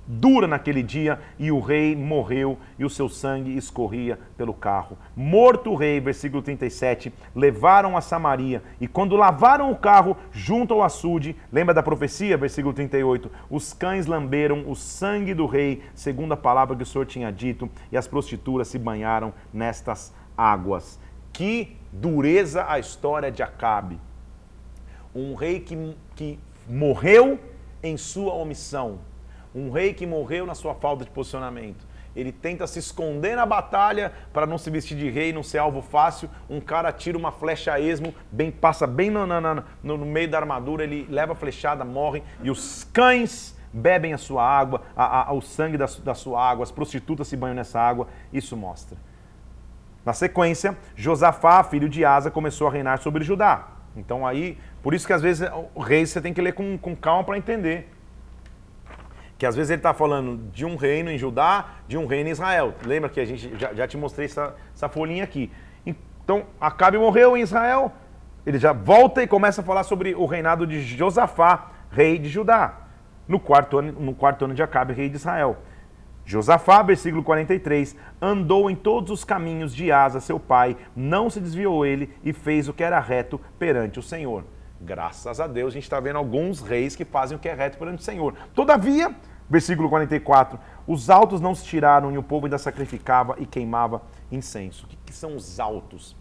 [0.05, 4.97] dura naquele dia e o rei morreu e o seu sangue escorria pelo carro.
[5.15, 10.83] Morto o rei, versículo 37, levaram a Samaria e quando lavaram o carro junto ao
[10.83, 16.37] açude, lembra da profecia, versículo 38, os cães lamberam o sangue do rei, segundo a
[16.37, 20.99] palavra que o Senhor tinha dito, e as prostitutas se banharam nestas águas.
[21.31, 23.99] Que dureza a história de Acabe.
[25.15, 27.39] Um rei que, que morreu
[27.81, 28.99] em sua omissão
[29.53, 31.85] um rei que morreu na sua falta de posicionamento.
[32.15, 35.81] Ele tenta se esconder na batalha para não se vestir de rei, não ser alvo
[35.81, 36.29] fácil.
[36.49, 40.29] Um cara tira uma flecha a esmo, bem, passa bem no, no, no, no meio
[40.29, 42.21] da armadura, ele leva a flechada, morre.
[42.43, 46.63] E os cães bebem a sua água, a, a, o sangue da, da sua água,
[46.63, 48.07] as prostitutas se banham nessa água.
[48.31, 48.97] Isso mostra.
[50.05, 53.69] Na sequência, Josafá, filho de Asa, começou a reinar sobre Judá.
[53.95, 56.95] Então aí, por isso que às vezes o rei você tem que ler com, com
[56.95, 57.89] calma para entender
[59.43, 62.31] que às vezes ele está falando de um reino em Judá, de um reino em
[62.31, 62.73] Israel.
[62.85, 65.51] Lembra que a gente já, já te mostrei essa, essa folhinha aqui.
[65.85, 67.91] Então, Acabe morreu em Israel,
[68.45, 72.87] ele já volta e começa a falar sobre o reinado de Josafá, rei de Judá,
[73.27, 75.57] no quarto ano, no quarto ano de Acabe, rei de Israel.
[76.23, 81.85] Josafá, versículo 43, andou em todos os caminhos de Asa, seu pai, não se desviou
[81.85, 84.45] ele e fez o que era reto perante o Senhor.
[84.83, 87.77] Graças a Deus, a gente está vendo alguns reis que fazem o que é reto
[87.77, 88.33] perante o Senhor.
[88.53, 89.15] Todavia,
[89.49, 90.59] Versículo 44.
[90.87, 94.01] Os altos não se tiraram e o povo ainda sacrificava e queimava
[94.31, 94.85] incenso.
[94.85, 96.15] O que, que são os altos?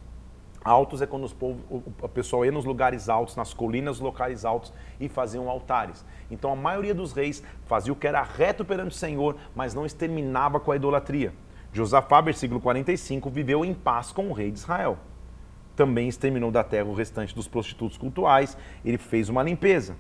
[0.65, 4.73] Altos é quando os povo, o, pessoal ia nos lugares altos, nas colinas, locais altos
[5.01, 6.05] e faziam altares.
[6.31, 9.85] Então a maioria dos reis fazia o que era reto perante o Senhor, mas não
[9.85, 11.33] exterminava com a idolatria.
[11.73, 14.99] Josafá, versículo 45, viveu em paz com o rei de Israel.
[15.75, 19.97] Também exterminou da terra o restante dos prostitutos cultuais, ele fez uma limpeza.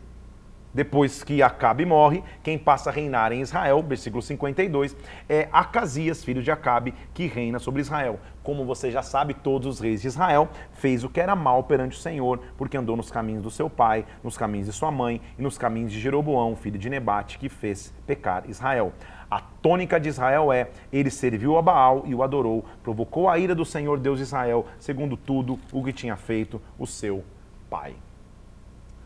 [0.75, 4.97] Depois que Acabe morre, quem passa a reinar em Israel, versículo 52,
[5.29, 8.19] é Acasias, filho de Acabe, que reina sobre Israel.
[8.43, 11.99] Como você já sabe, todos os reis de Israel fez o que era mal perante
[11.99, 15.43] o Senhor, porque andou nos caminhos do seu pai, nos caminhos de sua mãe e
[15.43, 18.95] nos caminhos de Jeroboão, filho de Nebate, que fez pecar Israel.
[19.31, 23.55] A tônica de Israel é: ele serviu a Baal e o adorou, provocou a ira
[23.55, 27.23] do Senhor Deus de Israel, segundo tudo o que tinha feito o seu
[27.69, 27.95] pai.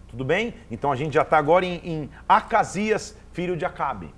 [0.09, 0.55] Tudo bem?
[0.71, 4.14] Então a gente já está agora em, em Acasias, filho de Acabe.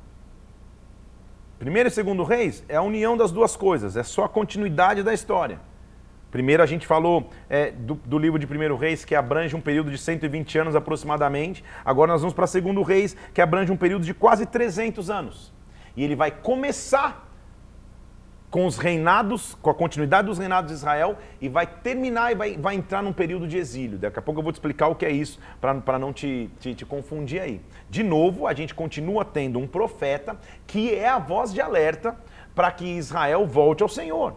[1.58, 5.12] Primeiro e segundo reis é a união das duas coisas, é só a continuidade da
[5.12, 5.60] história.
[6.30, 9.90] Primeiro a gente falou é, do, do, livro de Primeiro Reis, que abrange um período
[9.90, 11.64] de 120 anos aproximadamente.
[11.82, 15.52] Agora nós vamos para Segundo Reis, que abrange um período de quase 300 anos.
[15.96, 17.27] E ele vai começar
[18.50, 22.56] com os reinados, com a continuidade dos reinados de Israel e vai terminar e vai,
[22.56, 23.98] vai entrar num período de exílio.
[23.98, 26.74] Daqui a pouco eu vou te explicar o que é isso, para não te, te,
[26.74, 27.60] te, confundir aí.
[27.90, 32.16] De novo, a gente continua tendo um profeta que é a voz de alerta
[32.54, 34.34] para que Israel volte ao Senhor.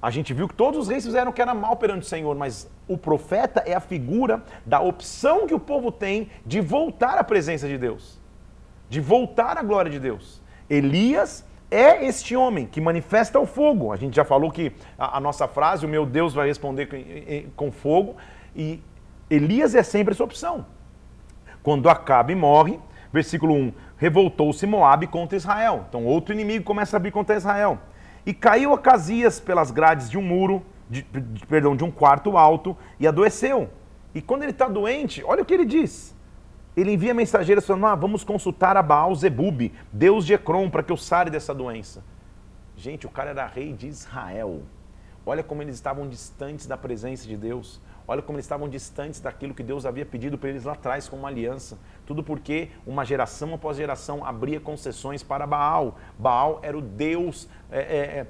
[0.00, 2.34] A gente viu que todos os reis fizeram o que era mal perante o Senhor,
[2.34, 7.22] mas o profeta é a figura da opção que o povo tem de voltar à
[7.22, 8.18] presença de Deus,
[8.88, 10.42] de voltar à glória de Deus.
[10.68, 13.92] Elias é este homem que manifesta o fogo.
[13.92, 17.50] A gente já falou que a, a nossa frase, o meu Deus vai responder com,
[17.56, 18.16] com fogo,
[18.54, 18.82] e
[19.30, 20.66] Elias é sempre essa opção.
[21.62, 22.78] Quando Acabe morre,
[23.12, 25.86] versículo 1, revoltou-se Moabe contra Israel.
[25.88, 27.78] Então outro inimigo começa a vir contra Israel.
[28.26, 32.76] E caiu Acasias pelas grades de um muro, de, de, perdão, de um quarto alto,
[33.00, 33.70] e adoeceu.
[34.14, 36.14] E quando ele está doente, olha o que ele diz.
[36.76, 40.92] Ele envia mensageiros falando: ah, vamos consultar a Baal Zebub, Deus de Ecrom, para que
[40.92, 42.02] eu sare dessa doença.
[42.76, 44.62] Gente, o cara era rei de Israel.
[45.24, 47.80] Olha como eles estavam distantes da presença de Deus.
[48.08, 51.26] Olha como eles estavam distantes daquilo que Deus havia pedido para eles lá atrás como
[51.26, 51.78] aliança.
[52.04, 55.96] Tudo porque uma geração após geração abria concessões para Baal.
[56.18, 58.26] Baal era o Deus, é, é, é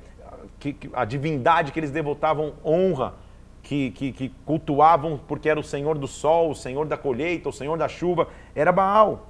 [0.59, 3.15] que, a divindade que eles devotavam honra
[3.63, 7.53] que, que, que, cultuavam porque era o Senhor do sol, o Senhor da colheita, o
[7.53, 9.29] Senhor da chuva, era Baal.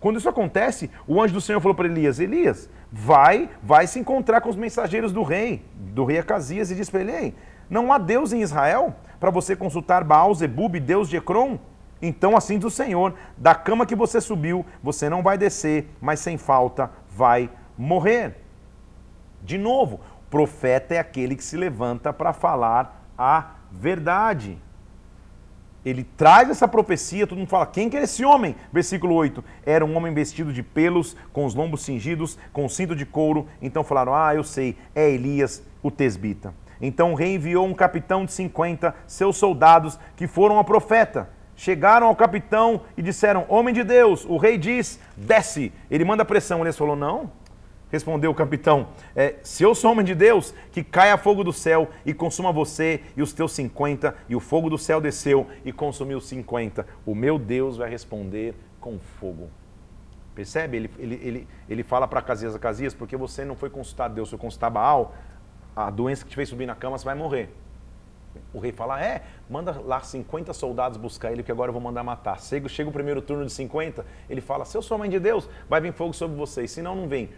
[0.00, 4.40] Quando isso acontece, o anjo do Senhor falou para Elias: Elias, vai, vai se encontrar
[4.40, 7.34] com os mensageiros do rei, do rei Acasias, e diz para ele: Ei,
[7.68, 11.58] não há Deus em Israel para você consultar Baal, Zebub, Deus de Ecrom?
[12.02, 16.20] Então, assim diz o Senhor: da cama que você subiu, você não vai descer, mas
[16.20, 18.36] sem falta vai morrer.
[19.42, 24.58] De novo, profeta é aquele que se levanta para falar a verdade.
[25.84, 28.56] Ele traz essa profecia, todo mundo fala: quem que é esse homem?
[28.72, 33.04] Versículo 8: Era um homem vestido de pelos, com os lombos cingidos, com cinto de
[33.04, 33.46] couro.
[33.60, 36.54] Então falaram: Ah, eu sei, é Elias, o tesbita.
[36.80, 41.28] Então o rei enviou um capitão de 50 seus soldados que foram ao profeta.
[41.56, 45.70] Chegaram ao capitão e disseram: Homem de Deus, o rei diz: desce.
[45.90, 46.62] Ele manda pressão.
[46.62, 47.30] Ele falou: Não,
[47.94, 51.88] Respondeu o capitão: é, Se eu sou homem de Deus, que caia fogo do céu
[52.04, 56.18] e consuma você e os teus cinquenta, e o fogo do céu desceu e consumiu
[56.18, 56.84] os cinquenta.
[57.06, 59.48] O meu Deus vai responder com fogo.
[60.34, 60.76] Percebe?
[60.76, 64.40] Ele, ele, ele, ele fala para Casias: Casias, porque você não foi consultar Deus, foi
[64.40, 65.14] consultar Baal,
[65.76, 67.48] a doença que te fez subir na cama, você vai morrer.
[68.52, 72.02] O rei fala: É, manda lá 50 soldados buscar ele, que agora eu vou mandar
[72.02, 72.40] matar.
[72.40, 75.48] Chega, chega o primeiro turno de 50, ele fala: Se eu sou mãe de Deus,
[75.68, 77.30] vai vir fogo sobre vocês, senão não vem.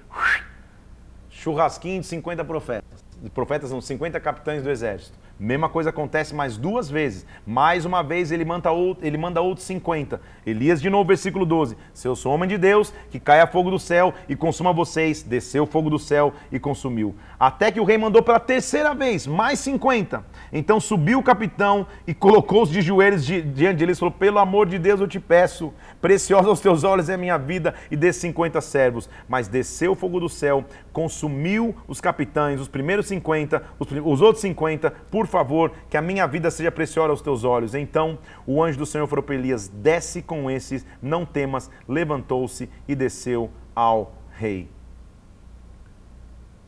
[1.31, 3.05] Churrasquinho de 50 profetas.
[3.35, 5.19] Profetas são 50 capitães do exército.
[5.39, 7.27] Mesma coisa acontece mais duas vezes.
[7.47, 10.19] Mais uma vez ele manda, outro, ele manda outros 50.
[10.47, 11.77] Elias, de novo, versículo 12.
[11.93, 15.23] Se eu sou homem de Deus, que caia fogo do céu e consuma vocês.
[15.23, 17.15] Desceu fogo do céu e consumiu.
[17.39, 20.25] Até que o rei mandou pela terceira vez, mais 50.
[20.51, 24.67] Então subiu o capitão e colocou-os de joelhos diante de eles e falou: Pelo amor
[24.67, 25.71] de Deus, eu te peço,
[26.01, 29.11] preciosa aos teus olhos é a minha vida e desses 50 servos.
[29.29, 30.65] Mas desceu o fogo do céu,
[30.95, 36.03] consumiu os capitães, os primeiros 50, os, os outros 50, por por favor, que a
[36.03, 37.75] minha vida seja preciosa aos teus olhos.
[37.75, 41.71] Então o anjo do Senhor falou para Elias: desce com esses, não temas.
[41.89, 44.71] Levantou-se e desceu ao rei.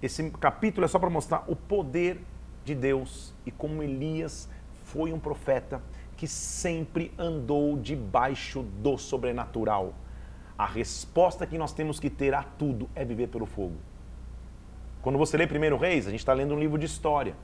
[0.02, 2.20] Esse capítulo é só para mostrar o poder
[2.64, 4.48] de Deus e como Elias
[4.84, 5.82] foi um profeta
[6.16, 9.94] que sempre andou debaixo do sobrenatural.
[10.56, 13.76] A resposta que nós temos que ter a tudo é viver pelo fogo.
[15.00, 17.34] Quando você lê Primeiro Reis, a gente está lendo um livro de história.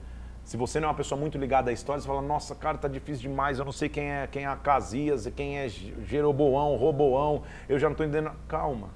[0.45, 2.87] Se você não é uma pessoa muito ligada à história, você fala, nossa, cara, tá
[2.87, 7.79] difícil demais, eu não sei quem é, quem é Acasias, quem é Jeroboão, Roboão, eu
[7.79, 8.33] já não estou entendendo.
[8.47, 8.91] Calma.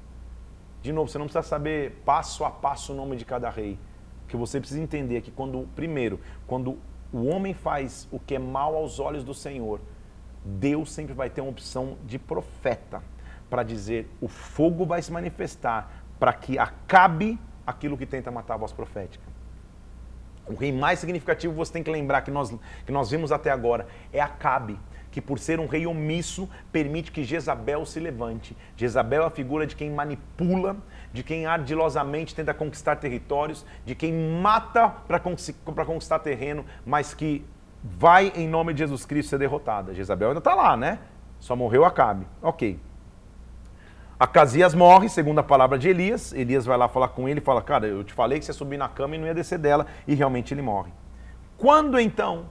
[0.82, 3.78] De novo, você não precisa saber passo a passo o nome de cada rei.
[4.24, 6.78] O que você precisa entender é que quando, primeiro, quando
[7.10, 9.80] o homem faz o que é mal aos olhos do Senhor,
[10.44, 13.02] Deus sempre vai ter uma opção de profeta
[13.48, 18.58] para dizer o fogo vai se manifestar para que acabe aquilo que tenta matar a
[18.58, 19.27] voz profética.
[20.48, 23.86] O rei mais significativo você tem que lembrar que nós, que nós vimos até agora
[24.12, 24.78] é Acabe,
[25.10, 28.56] que por ser um rei omisso permite que Jezabel se levante.
[28.76, 30.76] Jezabel é a figura de quem manipula,
[31.12, 35.18] de quem ardilosamente tenta conquistar territórios, de quem mata para
[35.84, 37.44] conquistar terreno, mas que
[37.82, 39.94] vai em nome de Jesus Cristo ser derrotada.
[39.94, 40.98] Jezabel ainda está lá, né?
[41.40, 42.26] Só morreu Acabe.
[42.42, 42.78] Ok.
[44.20, 46.32] Acasias morre, segundo a palavra de Elias.
[46.32, 48.54] Elias vai lá falar com ele e fala: Cara, eu te falei que você ia
[48.54, 49.86] subir na cama e não ia descer dela.
[50.08, 50.90] E realmente ele morre.
[51.56, 52.46] Quando então,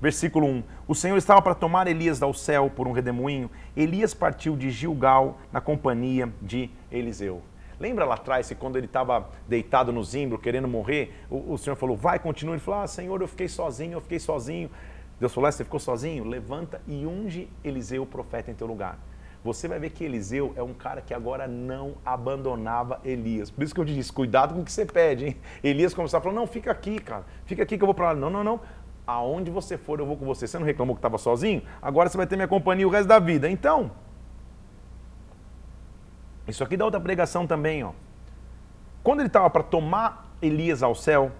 [0.00, 4.56] versículo 1, o Senhor estava para tomar Elias ao céu por um redemoinho, Elias partiu
[4.56, 7.42] de Gilgal na companhia de Eliseu.
[7.78, 11.76] Lembra lá atrás que quando ele estava deitado no zimbro, querendo morrer, o, o Senhor
[11.76, 12.56] falou: Vai, continua.
[12.56, 14.68] Ele falou: Ah, Senhor, eu fiquei sozinho, eu fiquei sozinho.
[15.20, 16.24] Deus falou: ah, Você ficou sozinho?
[16.24, 18.98] Levanta e unge Eliseu, o profeta, em teu lugar
[19.42, 23.50] você vai ver que Eliseu é um cara que agora não abandonava Elias.
[23.50, 25.36] Por isso que eu te disse, cuidado com o que você pede, hein?
[25.62, 28.14] Elias começou a falar, não, fica aqui, cara, fica aqui que eu vou para lá.
[28.14, 28.60] Não, não, não.
[29.06, 30.46] Aonde você for, eu vou com você.
[30.46, 31.62] Você não reclamou que estava sozinho?
[31.80, 33.48] Agora você vai ter minha companhia o resto da vida.
[33.48, 33.92] Então,
[36.46, 37.92] isso aqui dá outra pregação também, ó.
[39.02, 41.30] Quando ele estava para tomar Elias ao céu,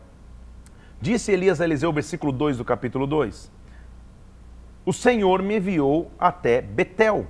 [1.01, 3.51] disse Elias a Eliseu, versículo 2 do capítulo 2:
[4.87, 7.27] O Senhor me enviou até Betel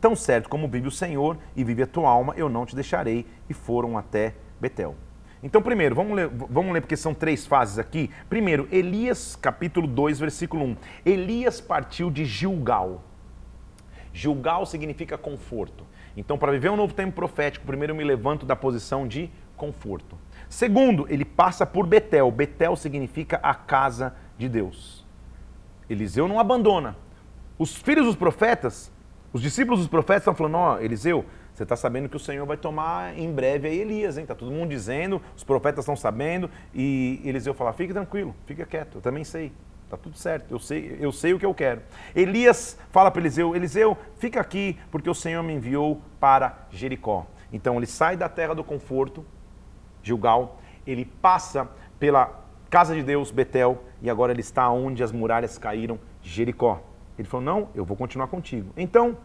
[0.00, 3.26] Tão certo como vive o Senhor e vive a tua alma, eu não te deixarei.
[3.48, 4.94] E foram até Betel.
[5.42, 8.10] Então, primeiro, vamos ler, vamos ler porque são três fases aqui.
[8.28, 10.76] Primeiro, Elias, capítulo 2, versículo 1.
[11.06, 13.04] Elias partiu de Gilgal.
[14.12, 15.86] Gilgal significa conforto.
[16.16, 20.18] Então, para viver um novo tempo profético, primeiro eu me levanto da posição de conforto.
[20.48, 22.30] Segundo, ele passa por Betel.
[22.32, 25.06] Betel significa a casa de Deus.
[25.88, 26.96] Eliseu não abandona.
[27.58, 28.90] Os filhos dos profetas
[29.38, 31.24] os discípulos dos profetas estão falando, ó, oh, Eliseu,
[31.54, 34.22] você está sabendo que o Senhor vai tomar em breve aí Elias, hein?
[34.22, 38.98] Está todo mundo dizendo, os profetas estão sabendo, e Eliseu fala, fique tranquilo, fica quieto,
[38.98, 39.52] eu também sei,
[39.84, 41.82] está tudo certo, eu sei, eu sei o que eu quero.
[42.16, 47.24] Elias fala para Eliseu, Eliseu, fica aqui, porque o Senhor me enviou para Jericó.
[47.52, 49.24] Então ele sai da terra do conforto,
[50.02, 55.58] Gilgal, ele passa pela casa de Deus, Betel, e agora ele está onde as muralhas
[55.58, 56.82] caíram, Jericó.
[57.18, 58.72] Ele falou: Não, eu vou continuar contigo.
[58.76, 59.16] Então,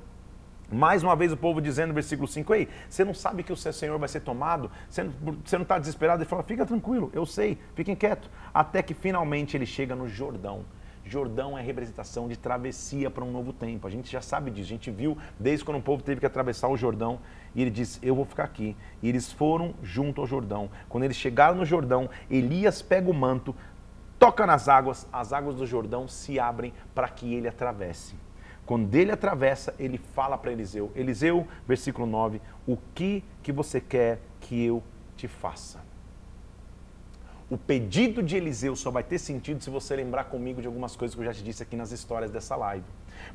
[0.72, 3.58] mais uma vez o povo dizendo no versículo 5, ei, você não sabe que o
[3.58, 4.72] seu Senhor vai ser tomado?
[4.90, 6.24] Você não está desesperado?
[6.24, 8.30] Ele fala, fica tranquilo, eu sei, fiquem quietos.
[8.54, 10.66] Até que finalmente ele chega no Jordão.
[11.06, 13.86] Jordão é representação de travessia para um novo tempo.
[13.86, 16.70] A gente já sabe disso, a gente viu desde quando o povo teve que atravessar
[16.70, 17.20] o Jordão
[17.54, 18.76] e ele disse: Eu vou ficar aqui.
[19.02, 20.70] E eles foram junto ao Jordão.
[20.88, 23.54] Quando eles chegaram no Jordão, Elias pega o manto,
[24.24, 28.16] toca nas águas, as águas do Jordão se abrem para que ele atravesse.
[28.66, 34.22] Quando ele atravessa, ele fala para Eliseu: Eliseu, versículo 9: O que que você quer
[34.40, 34.82] que eu
[35.18, 35.82] te faça?
[37.50, 41.14] O pedido de Eliseu só vai ter sentido se você lembrar comigo de algumas coisas
[41.14, 42.86] que eu já te disse aqui nas histórias dessa live.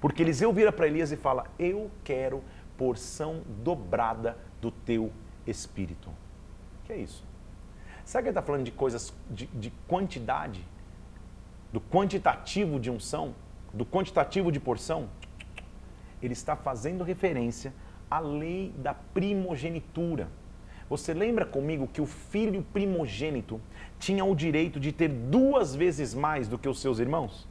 [0.01, 2.43] Porque Eliseu vira para Elias e fala: Eu quero
[2.78, 5.12] porção dobrada do teu
[5.47, 6.09] espírito.
[6.84, 7.22] Que é isso?
[8.07, 10.64] Sabe que ele está falando de coisas de, de quantidade?
[11.72, 13.34] Do quantitativo de unção?
[13.72, 15.08] Do quantitativo de porção?
[16.22, 17.72] Ele está fazendo referência
[18.10, 20.28] à lei da primogenitura.
[20.88, 23.60] Você lembra comigo que o filho primogênito
[23.98, 27.46] tinha o direito de ter duas vezes mais do que os seus irmãos?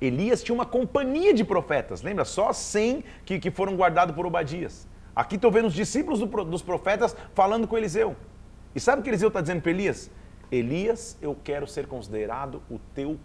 [0.00, 2.24] Elias tinha uma companhia de profetas, lembra?
[2.24, 4.86] Só 100 que, que foram guardados por Obadias.
[5.14, 8.16] Aqui estou vendo os discípulos do, dos profetas falando com Eliseu.
[8.74, 10.10] E sabe o que Eliseu está dizendo para Elias?
[10.50, 13.18] Elias, eu quero ser considerado o teu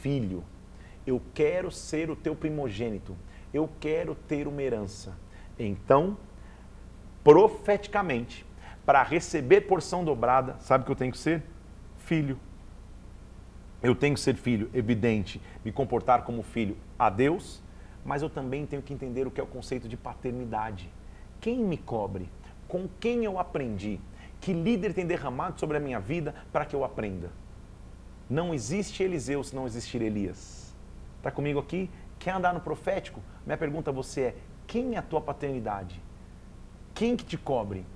[0.00, 0.44] filho.
[1.06, 3.16] Eu quero ser o teu primogênito.
[3.52, 5.16] Eu quero ter uma herança.
[5.58, 6.16] Então,
[7.22, 8.46] profeticamente,
[8.86, 11.42] para receber porção dobrada, sabe o que eu tenho que ser?
[11.98, 12.38] Filho.
[13.82, 17.60] Eu tenho que ser filho, evidente, me comportar como filho a Deus,
[18.04, 20.88] mas eu também tenho que entender o que é o conceito de paternidade.
[21.40, 22.28] Quem me cobre?
[22.68, 24.00] Com quem eu aprendi?
[24.42, 27.30] Que líder tem derramado sobre a minha vida para que eu aprenda?
[28.28, 30.74] Não existe Eliseu se não existir Elias.
[31.18, 31.88] Está comigo aqui?
[32.18, 33.20] Quer andar no profético?
[33.46, 34.36] Minha pergunta a você é:
[34.66, 36.02] quem é a tua paternidade?
[36.92, 37.86] Quem que te cobre?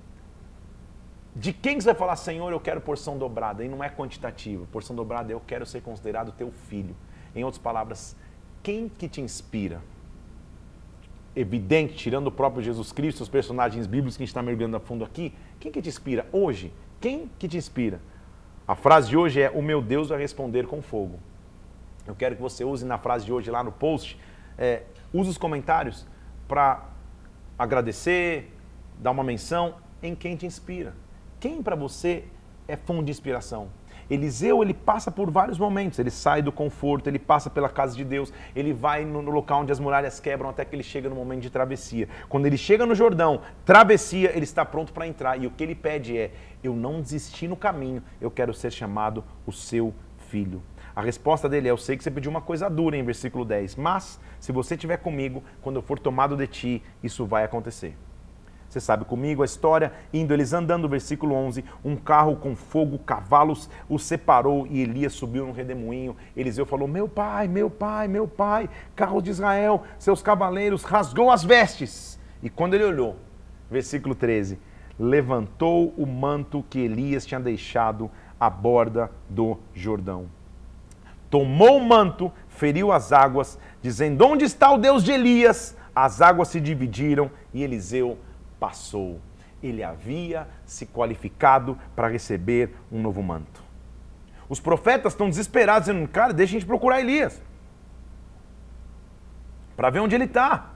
[1.35, 3.63] De quem você vai falar, Senhor, eu quero porção dobrada?
[3.63, 4.65] E não é quantitativa.
[4.71, 6.95] Porção dobrada, eu quero ser considerado teu filho.
[7.35, 8.15] Em outras palavras,
[8.63, 9.81] quem que te inspira?
[11.35, 14.79] Evidente, tirando o próprio Jesus Cristo, os personagens bíblicos que a gente está mergulhando a
[14.79, 16.73] fundo aqui, quem que te inspira hoje?
[16.99, 17.99] Quem que te inspira?
[18.67, 21.19] A frase de hoje é: O meu Deus vai responder com fogo.
[22.05, 24.19] Eu quero que você use na frase de hoje lá no post,
[24.57, 24.83] é,
[25.13, 26.05] use os comentários
[26.47, 26.85] para
[27.59, 28.53] agradecer,
[28.97, 30.95] dar uma menção em quem te inspira.
[31.39, 32.23] Quem para você
[32.67, 33.69] é fonte de inspiração?
[34.09, 35.99] Eliseu, ele passa por vários momentos.
[35.99, 39.61] Ele sai do conforto, ele passa pela casa de Deus, ele vai no, no, local
[39.61, 42.07] onde as muralhas quebram até que ele chega no momento de travessia.
[42.29, 45.41] Quando ele chega no Jordão, travessia, ele está pronto para entrar.
[45.41, 46.31] E o que ele pede é:
[46.63, 49.93] Eu não desisti no caminho, eu quero ser chamado o seu
[50.29, 50.61] filho.
[50.95, 53.75] A resposta dele é: Eu sei que você pediu uma coisa dura em versículo 10,
[53.75, 57.95] mas se você estiver comigo, quando eu for tomado de ti, isso vai acontecer.
[58.77, 63.67] Você sabe comigo a história, indo eles andando, versículo 11, um carro com fogo, cavalos,
[63.89, 66.15] os separou e Elias subiu no redemoinho.
[66.35, 71.43] Eliseu falou: Meu pai, meu pai, meu pai, carro de Israel, seus cavaleiros, rasgou as
[71.43, 72.19] vestes.
[72.43, 73.15] E quando ele olhou,
[73.67, 74.59] versículo 13,
[74.99, 80.27] levantou o manto que Elias tinha deixado à borda do Jordão.
[81.31, 85.75] Tomou o manto, feriu as águas, dizendo: Onde está o Deus de Elias?
[85.95, 88.19] As águas se dividiram e Eliseu
[88.59, 89.19] passou.
[89.61, 93.63] Ele havia se qualificado para receber um novo manto.
[94.49, 97.41] Os profetas estão desesperados, dizendo: Cara, deixa a gente procurar Elias.
[99.75, 100.71] Para ver onde ele está.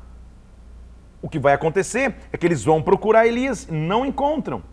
[1.21, 4.63] O que vai acontecer é que eles vão procurar Elias, não encontram.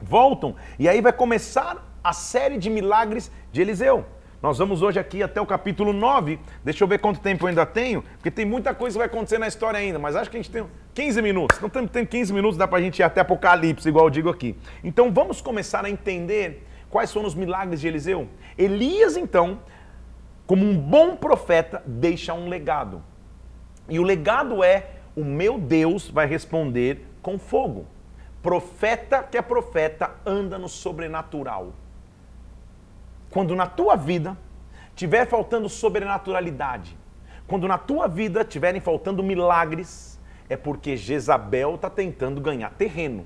[0.00, 0.54] Voltam.
[0.78, 4.06] E aí vai começar a série de milagres de Eliseu.
[4.42, 6.36] Nós vamos hoje aqui até o capítulo 9.
[6.64, 9.38] Deixa eu ver quanto tempo eu ainda tenho, porque tem muita coisa que vai acontecer
[9.38, 11.60] na história ainda, mas acho que a gente tem 15 minutos.
[11.60, 14.28] Não temos tempo 15 minutos, dá para a gente ir até Apocalipse, igual eu digo
[14.28, 14.58] aqui.
[14.82, 18.26] Então vamos começar a entender quais foram os milagres de Eliseu.
[18.58, 19.60] Elias, então,
[20.44, 23.00] como um bom profeta, deixa um legado.
[23.88, 27.86] E o legado é: o meu Deus vai responder com fogo.
[28.42, 31.74] Profeta que é profeta anda no sobrenatural.
[33.32, 34.36] Quando na tua vida
[34.94, 36.96] tiver faltando sobrenaturalidade,
[37.46, 40.20] quando na tua vida tiverem faltando milagres,
[40.50, 43.24] é porque Jezabel está tentando ganhar terreno.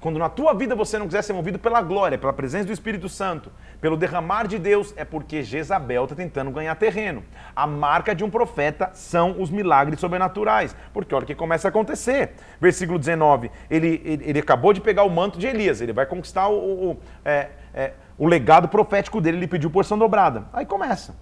[0.00, 3.08] Quando na tua vida você não quiser ser movido pela glória, pela presença do Espírito
[3.08, 7.22] Santo, pelo derramar de Deus, é porque Jezabel está tentando ganhar terreno.
[7.54, 11.70] A marca de um profeta são os milagres sobrenaturais, porque olha o que começa a
[11.70, 12.32] acontecer.
[12.60, 16.48] Versículo 19, ele, ele, ele acabou de pegar o manto de Elias, ele vai conquistar
[16.48, 17.92] o, o, é, é,
[18.22, 20.46] o legado profético dele, ele pediu porção dobrada.
[20.52, 21.16] Aí começa.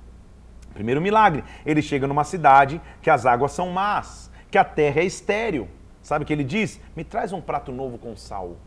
[0.74, 5.07] Primeiro milagre, ele chega numa cidade que as águas são más, que a terra é
[5.07, 5.66] estéril.
[6.03, 6.78] Sabe o que ele diz?
[6.94, 8.59] Me traz um prato novo com sal.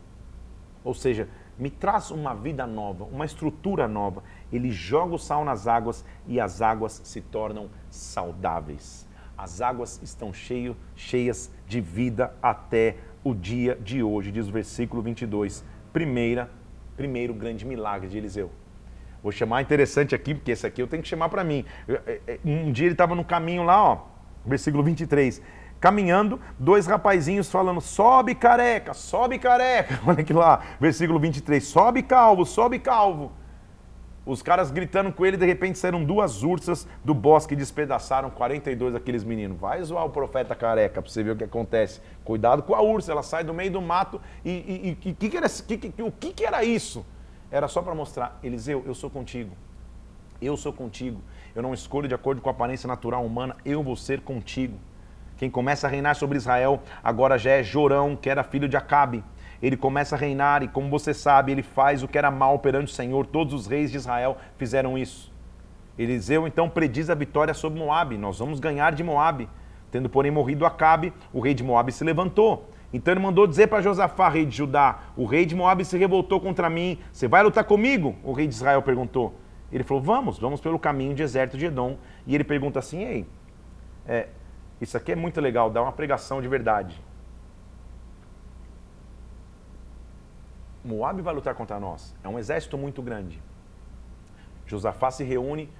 [0.82, 4.24] Ou seja, me traz uma vida nova, uma estrutura nova.
[4.52, 9.08] Ele joga o sal nas águas e as águas se tornam saudáveis.
[9.38, 15.02] As águas estão cheio, cheias de vida até o dia de hoje, diz o versículo
[15.02, 15.64] 22.
[15.92, 16.50] Primeira,
[16.96, 18.50] primeiro grande milagre de Eliseu.
[19.22, 21.64] Vou chamar interessante aqui, porque esse aqui eu tenho que chamar para mim.
[21.88, 24.06] É, é, um dia ele estava no caminho lá, ó,
[24.44, 25.42] versículo 23
[25.80, 30.00] caminhando, dois rapazinhos falando: sobe careca, sobe careca.
[30.06, 33.32] Olha aqui lá, versículo 23: sobe calvo, sobe calvo.
[34.26, 38.94] Os caras gritando com ele, de repente saíram duas ursas do bosque e despedaçaram 42
[38.94, 39.58] daqueles meninos.
[39.60, 42.00] Vai zoar o profeta careca pra você ver o que acontece.
[42.24, 45.36] Cuidado com a ursa, ela sai do meio do mato e, e, e que que
[45.36, 47.04] era, que, o que, que era isso?
[47.50, 49.54] Era só para mostrar, Eliseu, eu sou contigo.
[50.40, 51.20] Eu sou contigo.
[51.54, 54.78] Eu não escolho de acordo com a aparência natural humana, eu vou ser contigo.
[55.36, 59.22] Quem começa a reinar sobre Israel agora já é Jorão, que era filho de Acabe.
[59.62, 62.92] Ele começa a reinar e, como você sabe, ele faz o que era mal perante
[62.92, 63.26] o Senhor.
[63.26, 65.32] Todos os reis de Israel fizeram isso.
[65.98, 68.18] Eliseu então prediz a vitória sobre Moabe.
[68.18, 69.48] Nós vamos ganhar de Moabe.
[69.90, 72.68] Tendo, porém, morrido Acabe, o rei de Moabe se levantou.
[72.92, 76.40] Então ele mandou dizer para Josafá, rei de Judá: O rei de Moabe se revoltou
[76.40, 76.98] contra mim.
[77.12, 78.16] Você vai lutar comigo?
[78.22, 79.34] O rei de Israel perguntou.
[79.72, 81.96] Ele falou: Vamos, vamos pelo caminho deserto de Edom.
[82.26, 83.26] E ele pergunta assim: Ei,
[84.06, 84.28] é,
[84.80, 87.00] isso aqui é muito legal, dá uma pregação de verdade.
[90.84, 92.14] Moab vai lutar contra nós.
[92.22, 93.42] É um exército muito grande.
[94.66, 95.70] Josafá se reúne,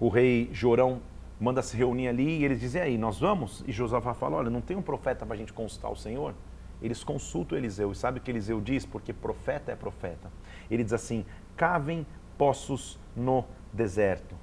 [0.00, 1.00] o rei Jorão
[1.40, 3.64] manda se reunir ali e eles dizem aí, nós vamos?
[3.66, 6.34] E Josafá fala, olha, não tem um profeta para a gente consultar o Senhor?
[6.80, 8.84] Eles consultam Eliseu e sabe o que Eliseu diz?
[8.84, 10.30] Porque profeta é profeta.
[10.70, 11.24] Ele diz assim,
[11.56, 12.04] cavem
[12.36, 14.34] poços no deserto,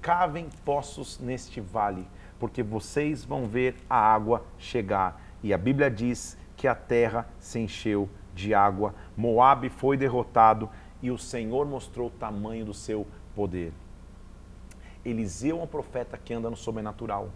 [0.00, 2.06] cavem poços neste vale,
[2.38, 5.20] porque vocês vão ver a água chegar.
[5.42, 10.68] E a Bíblia diz que a terra se encheu de água, Moabe foi derrotado
[11.02, 13.72] e o Senhor mostrou o tamanho do seu poder.
[15.04, 17.28] Eliseu é um profeta que anda no sobrenatural.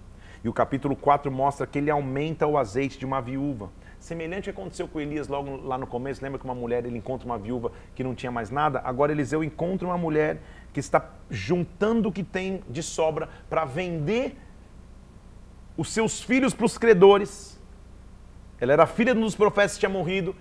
[0.42, 3.70] E o capítulo 4 mostra que ele aumenta o azeite de uma viúva.
[3.98, 6.96] Semelhante ao que aconteceu com Elias logo lá no começo, lembra que uma mulher ele
[6.96, 8.80] encontra uma viúva que não tinha mais nada?
[8.84, 10.40] Agora Eliseu encontra uma mulher
[10.72, 14.38] que está juntando o que tem de sobra para vender
[15.76, 17.60] os seus filhos para os credores.
[18.60, 20.34] Ela era filha de um dos profetas que tinha morrido.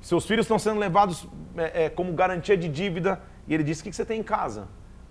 [0.00, 1.26] Seus filhos estão sendo levados
[1.56, 3.20] é, é, como garantia de dívida.
[3.46, 4.68] E ele disse: O que, você tem em casa?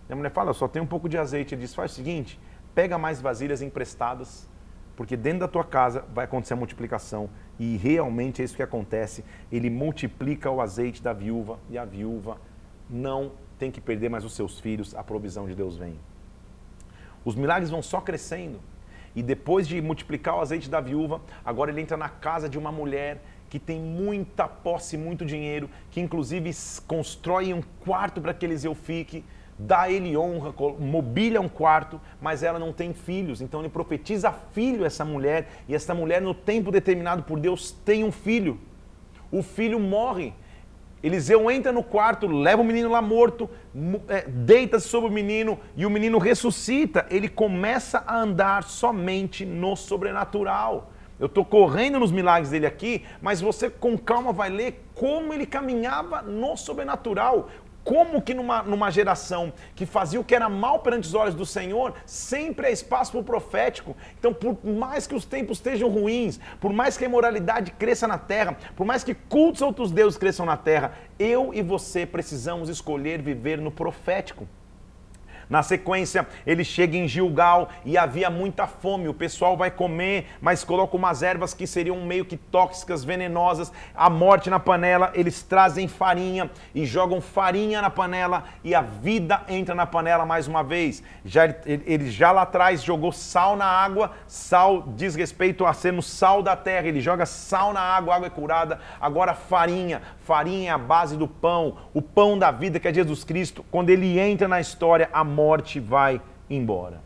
[0.10, 1.54] E a mulher fala: Eu só tenho um pouco de azeite.
[1.54, 2.40] Ele diz: Faz o seguinte,
[2.74, 4.48] pega mais vasilhas emprestadas,
[4.96, 7.30] porque dentro da tua casa vai acontecer a multiplicação.
[7.60, 9.26] E realmente é isso que acontece.
[9.52, 12.38] Ele multiplica o azeite da viúva e a viúva
[12.90, 14.96] não tem que perder mais os seus filhos.
[14.96, 16.00] A provisão de Deus vem.
[17.26, 18.60] Os milagres vão só crescendo.
[19.16, 22.72] E depois de multiplicar o azeite da viúva, agora ele entra na casa de uma
[22.72, 23.20] mulher
[23.50, 26.52] que tem muita posse, muito dinheiro, que inclusive
[26.86, 29.24] constrói um quarto para que Eliseu fique,
[29.58, 33.42] dá ele honra, mobília um quarto, mas ela não tem filhos.
[33.42, 38.04] Então ele profetiza filho essa mulher, e essa mulher, no tempo determinado por Deus, tem
[38.04, 38.60] um filho.
[39.32, 40.34] O filho morre.
[41.02, 43.50] Eliseu entra no quarto, leva o menino lá morto,
[44.08, 47.06] é, deita-se sobre o menino e o menino ressuscita.
[47.10, 50.92] Ele começa a andar somente no sobrenatural.
[51.20, 55.48] Eu estou correndo nos milagres dele aqui, mas você com calma vai ler como ele
[55.48, 57.50] caminhava no sobrenatural,
[57.84, 61.46] como que numa, numa geração que fazia o que era mal perante os olhos do
[61.46, 63.96] Senhor, sempre é espaço para o profético.
[64.20, 68.18] Então, por mais que os tempos estejam ruins, por mais que a imoralidade cresça na
[68.18, 72.68] terra, por mais que cultos a outros deuses cresçam na terra, eu e você precisamos
[72.68, 74.46] escolher viver no profético.
[75.50, 79.08] Na sequência, ele chega em Gilgal e havia muita fome.
[79.08, 83.72] O pessoal vai comer, mas coloca umas ervas que seriam meio que tóxicas, venenosas.
[83.96, 89.42] A morte na panela, eles trazem farinha e jogam farinha na panela e a vida
[89.48, 91.02] entra na panela mais uma vez.
[91.24, 96.44] Já, ele já lá atrás jogou sal na água, sal diz respeito a sermos sal
[96.44, 96.88] da terra.
[96.88, 98.80] Ele joga sal na água, a água é curada.
[99.00, 103.24] Agora farinha, farinha é a base do pão, o pão da vida que é Jesus
[103.24, 103.66] Cristo.
[103.72, 106.20] Quando ele entra na história, a morte vai
[106.50, 106.98] embora.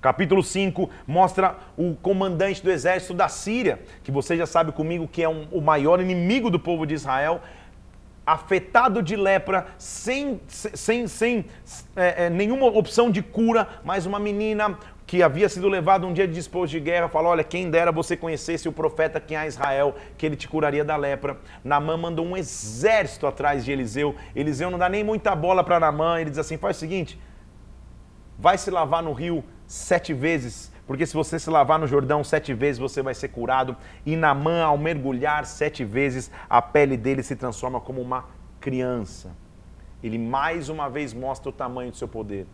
[0.00, 5.22] Capítulo 5 mostra o comandante do exército da Síria, que você já sabe comigo que
[5.22, 7.40] é um, o maior inimigo do povo de Israel,
[8.24, 11.44] afetado de lepra, sem, sem, sem
[11.96, 16.26] é, é, nenhuma opção de cura, mas uma menina que havia sido levado um dia
[16.26, 19.94] de disposto de guerra, falou: Olha, quem dera você conhecesse o profeta que há Israel,
[20.16, 21.38] que ele te curaria da lepra.
[21.62, 24.14] Namã mandou um exército atrás de Eliseu.
[24.34, 27.20] Eliseu não dá nem muita bola para Namã, ele diz assim: Faz o seguinte,
[28.38, 32.54] vai se lavar no rio sete vezes, porque se você se lavar no Jordão sete
[32.54, 33.76] vezes, você vai ser curado.
[34.06, 38.24] E Namã, ao mergulhar sete vezes, a pele dele se transforma como uma
[38.58, 39.36] criança.
[40.02, 42.46] Ele mais uma vez mostra o tamanho do seu poder.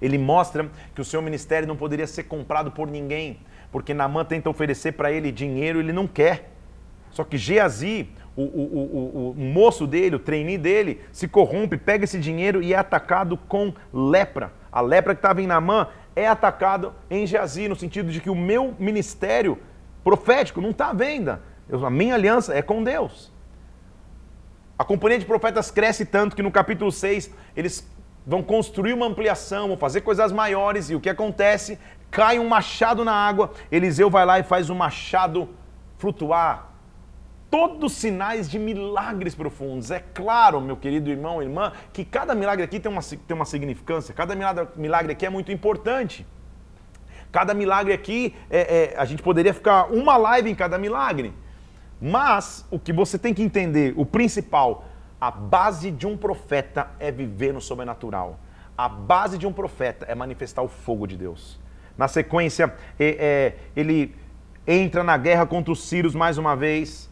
[0.00, 3.38] Ele mostra que o seu ministério não poderia ser comprado por ninguém,
[3.70, 6.50] porque Namã tenta oferecer para ele dinheiro, ele não quer.
[7.10, 12.04] Só que Geazi, o, o, o, o, moço dele, o trainee dele, se corrompe, pega
[12.04, 14.52] esse dinheiro e é atacado com lepra.
[14.72, 18.34] A lepra que estava em Namã é atacado em Geazi, no sentido de que o
[18.34, 19.58] meu ministério
[20.02, 21.42] profético não está à venda.
[21.70, 23.32] A minha aliança é com Deus.
[24.78, 27.86] A companhia de profetas cresce tanto que no capítulo 6 eles
[28.30, 31.76] vão construir uma ampliação, vão fazer coisas maiores e o que acontece?
[32.12, 35.48] Cai um machado na água, Eliseu vai lá e faz o machado
[35.98, 36.70] flutuar,
[37.50, 39.90] todos sinais de milagres profundos.
[39.90, 44.14] É claro, meu querido irmão irmã, que cada milagre aqui tem uma, tem uma significância,
[44.14, 46.24] cada milagre, milagre aqui é muito importante.
[47.32, 51.32] Cada milagre aqui, é, é, a gente poderia ficar uma live em cada milagre.
[52.00, 54.84] Mas o que você tem que entender, o principal,
[55.20, 58.38] a base de um profeta é viver no sobrenatural.
[58.76, 61.60] A base de um profeta é manifestar o fogo de Deus.
[61.98, 64.14] Na sequência, é, ele
[64.66, 67.10] entra na guerra contra os sírios mais uma vez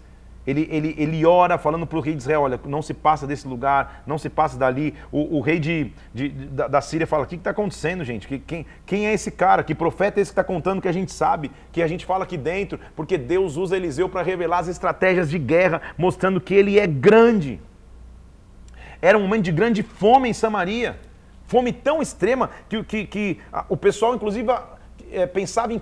[0.48, 3.46] ele, ele, ele ora falando para o rei de Israel: olha, não se passa desse
[3.46, 4.94] lugar, não se passa dali.
[5.12, 8.26] O, o rei de, de, da, da, Síria fala: o que está acontecendo, gente?
[8.26, 9.62] Que, quem, quem é esse cara?
[9.62, 12.24] Que profeta é esse que está contando que a gente sabe, que a gente fala
[12.24, 12.80] aqui dentro?
[12.96, 17.60] Porque Deus usa Eliseu para revelar as estratégias de guerra, mostrando que ele é grande.
[19.00, 20.98] Era um momento de grande fome em Samaria.
[21.46, 23.38] Fome tão extrema que, que, que
[23.68, 24.52] o pessoal, inclusive,
[25.10, 25.80] é, pensava em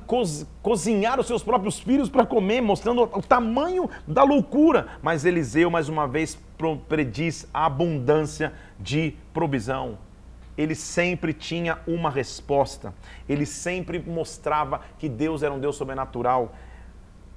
[0.63, 4.87] cozinhar os seus próprios filhos para comer, mostrando o tamanho da loucura.
[5.03, 6.39] Mas Eliseu, mais uma vez,
[6.89, 9.99] prediz a abundância de provisão.
[10.57, 12.95] Ele sempre tinha uma resposta.
[13.29, 16.55] Ele sempre mostrava que Deus era um Deus sobrenatural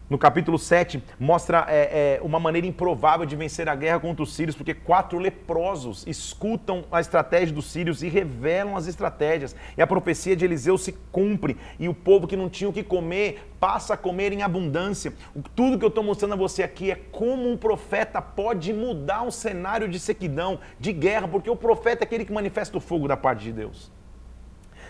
[0.10, 4.34] no capítulo 7, mostra é, é, uma maneira improvável de vencer a guerra contra os
[4.34, 9.56] sírios, porque quatro leprosos escutam a estratégia dos sírios e revelam as estratégias.
[9.78, 12.84] E a profecia de Eliseu se cumpre, e o povo que não tinha o que
[12.84, 15.14] comer passa a comer em abundância.
[15.56, 19.32] Tudo que eu estou mostrando a você aqui é como um profeta pode mudar um
[19.32, 23.18] cenário de sequidão, de guerra, porque o profeta é aquele que manifesta o fogo da
[23.18, 23.92] parte de Deus.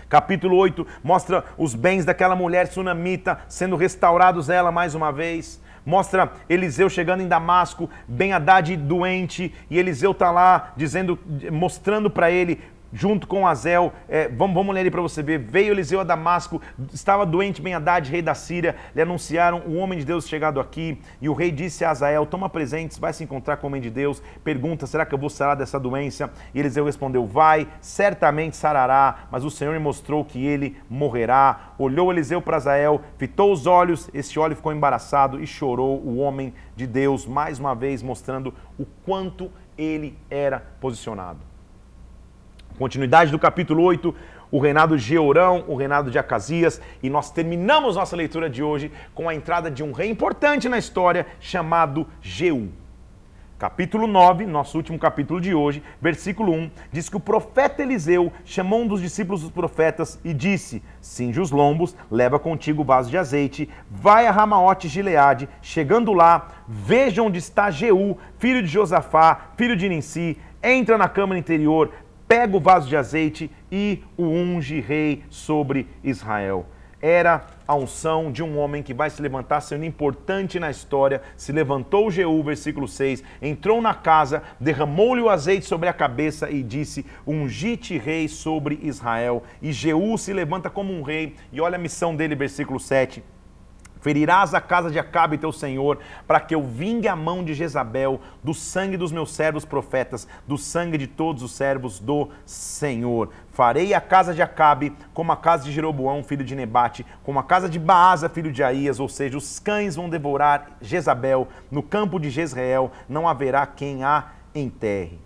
[0.09, 5.61] Capítulo 8 mostra os bens daquela mulher sunamita sendo restaurados ela mais uma vez.
[5.85, 11.17] Mostra Eliseu chegando em Damasco, Ben Haddad doente, e Eliseu está lá dizendo,
[11.51, 12.59] mostrando para ele
[12.91, 13.93] junto com Azel.
[14.07, 15.39] É, vamos, vamos ler ele para você ver.
[15.39, 16.61] Veio Eliseu a Damasco,
[16.93, 18.75] estava doente Ben Haddad, rei da Síria.
[18.95, 20.99] Lhe anunciaram o homem de Deus chegado aqui.
[21.21, 23.89] E o rei disse a Azael: Toma presentes, vai se encontrar com o homem de
[23.89, 24.21] Deus.
[24.43, 26.31] Pergunta: Será que eu vou sarar dessa doença?
[26.53, 29.27] E Eliseu respondeu: Vai, certamente sarará.
[29.31, 31.73] Mas o Senhor me mostrou que ele morrerá.
[31.77, 34.09] Olhou Eliseu para Azael, fitou os olhos.
[34.13, 38.85] Esse olho ficou embaraçado e chorou o homem de Deus, mais uma vez mostrando o
[39.05, 41.48] quanto ele era posicionado.
[42.79, 44.15] Continuidade do capítulo 8,
[44.49, 48.89] o reinado de Jeorão, o reinado de Acasias, e nós terminamos nossa leitura de hoje
[49.13, 52.69] com a entrada de um rei importante na história chamado Jeú.
[53.57, 58.83] Capítulo 9, nosso último capítulo de hoje, versículo 1, diz que o profeta Eliseu chamou
[58.83, 63.17] um dos discípulos dos profetas e disse: Cinge os lombos, leva contigo o vaso de
[63.17, 69.75] azeite, vai a Ramaote Gileade, chegando lá, veja onde está Jeú, filho de Josafá, filho
[69.75, 71.91] de Ninsi, entra na câmara interior,
[72.29, 76.67] pega o vaso de azeite e o unge rei sobre Israel.
[77.01, 81.23] Era a unção de um homem que vai se levantar sendo importante na história.
[81.35, 86.61] Se levantou Jeú, versículo 6, entrou na casa, derramou-lhe o azeite sobre a cabeça e
[86.61, 89.41] disse: Ungite rei sobre Israel.
[89.59, 91.35] E Jeú se levanta como um rei.
[91.51, 93.23] E olha a missão dele, versículo 7
[94.01, 98.21] Ferirás a casa de Acabe, teu senhor, para que eu vingue a mão de Jezabel,
[98.41, 103.29] do sangue dos meus servos profetas, do sangue de todos os servos do Senhor.
[103.51, 107.43] Farei a casa de Acabe como a casa de Jeroboão, filho de Nebate, como a
[107.43, 112.19] casa de Baasa, filho de Aías, ou seja, os cães vão devorar Jezabel, no campo
[112.19, 115.19] de Jezreel não haverá quem a enterre.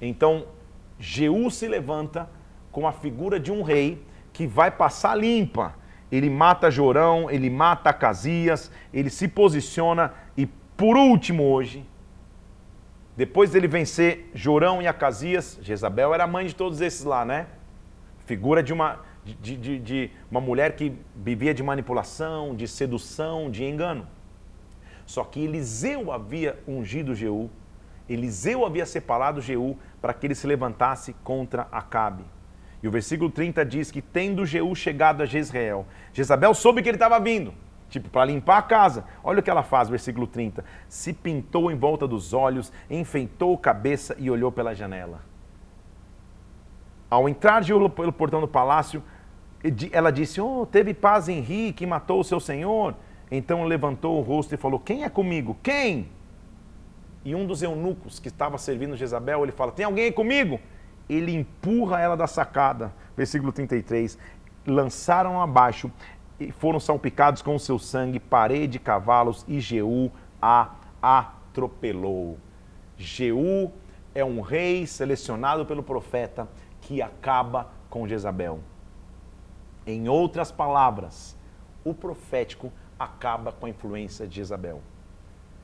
[0.00, 0.46] Então,
[0.98, 2.28] Jeú se levanta
[2.72, 5.80] com a figura de um rei que vai passar limpa
[6.12, 10.46] ele mata Jorão, ele mata Acasias, ele se posiciona e
[10.76, 11.88] por último hoje,
[13.16, 17.46] depois dele vencer Jorão e Acasias, Jezabel era mãe de todos esses lá, né?
[18.26, 23.64] Figura de uma, de, de, de uma mulher que vivia de manipulação, de sedução, de
[23.64, 24.06] engano.
[25.06, 27.50] Só que Eliseu havia ungido Jeú,
[28.08, 32.24] Eliseu havia separado Jeú para que ele se levantasse contra Acabe.
[32.82, 36.96] E o versículo 30 diz que, tendo Jeú chegado a Jezreel, Jezabel soube que ele
[36.96, 37.54] estava vindo,
[37.88, 39.04] tipo, para limpar a casa.
[39.22, 40.64] Olha o que ela faz, versículo 30.
[40.88, 45.20] Se pintou em volta dos olhos, enfeitou a cabeça e olhou pela janela.
[47.08, 49.02] Ao entrar Jeú pelo portão do palácio,
[49.92, 52.96] ela disse: Oh, teve paz em Ri, que matou o seu senhor.
[53.30, 55.56] Então levantou o rosto e falou: Quem é comigo?
[55.62, 56.08] Quem?
[57.24, 60.58] E um dos eunucos que estava servindo Jezabel, ele fala: Tem alguém aí comigo?
[61.12, 62.92] Ele empurra ela da sacada.
[63.16, 64.18] Versículo 33.
[64.66, 65.90] Lançaram abaixo
[66.38, 70.10] e foram salpicados com o seu sangue, parede, cavalos, e Jeú
[70.40, 72.38] a atropelou.
[72.96, 73.70] Jeú
[74.14, 76.48] é um rei selecionado pelo profeta
[76.80, 78.60] que acaba com Jezabel.
[79.86, 81.36] Em outras palavras,
[81.84, 84.80] o profético acaba com a influência de Jezabel.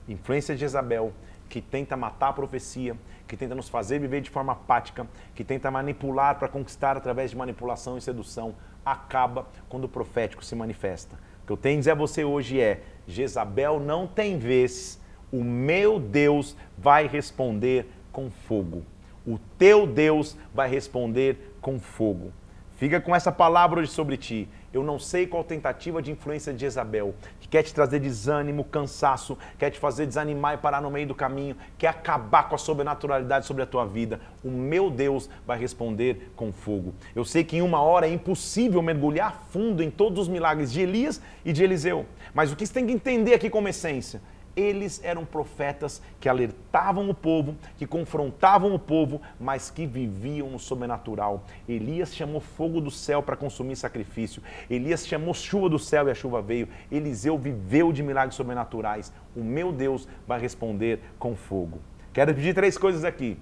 [0.09, 1.12] Influência de Jezabel
[1.49, 2.96] que tenta matar a profecia,
[3.29, 7.37] que tenta nos fazer viver de forma apática, que tenta manipular para conquistar através de
[7.37, 8.55] manipulação e sedução,
[8.85, 11.16] acaba quando o profético se manifesta.
[11.43, 15.01] O que eu tenho a dizer a você hoje é: Jezabel não tem vez,
[15.31, 18.83] o meu Deus vai responder com fogo.
[19.26, 22.33] O teu Deus vai responder com fogo.
[22.76, 24.49] Fica com essa palavra hoje sobre ti.
[24.73, 29.39] Eu não sei qual tentativa de influência de Jezabel, que quer te trazer desânimo, cansaço,
[29.59, 33.47] quer te fazer desanimar e parar no meio do caminho, quer acabar com a sobrenaturalidade
[33.47, 34.21] sobre a tua vida.
[34.45, 36.95] O meu Deus vai responder com fogo.
[37.16, 40.81] Eu sei que em uma hora é impossível mergulhar fundo em todos os milagres de
[40.81, 42.05] Elias e de Eliseu,
[42.35, 44.21] mas o que você tem que entender aqui como essência
[44.59, 50.59] eles eram profetas que alertavam o povo, que confrontavam o povo, mas que viviam no
[50.59, 51.44] sobrenatural.
[51.68, 54.42] Elias chamou fogo do céu para consumir sacrifício.
[54.68, 56.68] Elias chamou chuva do céu e a chuva veio.
[56.90, 59.12] Eliseu viveu de milagres sobrenaturais.
[59.36, 61.78] O meu Deus vai responder com fogo.
[62.12, 63.38] Quero pedir três coisas aqui.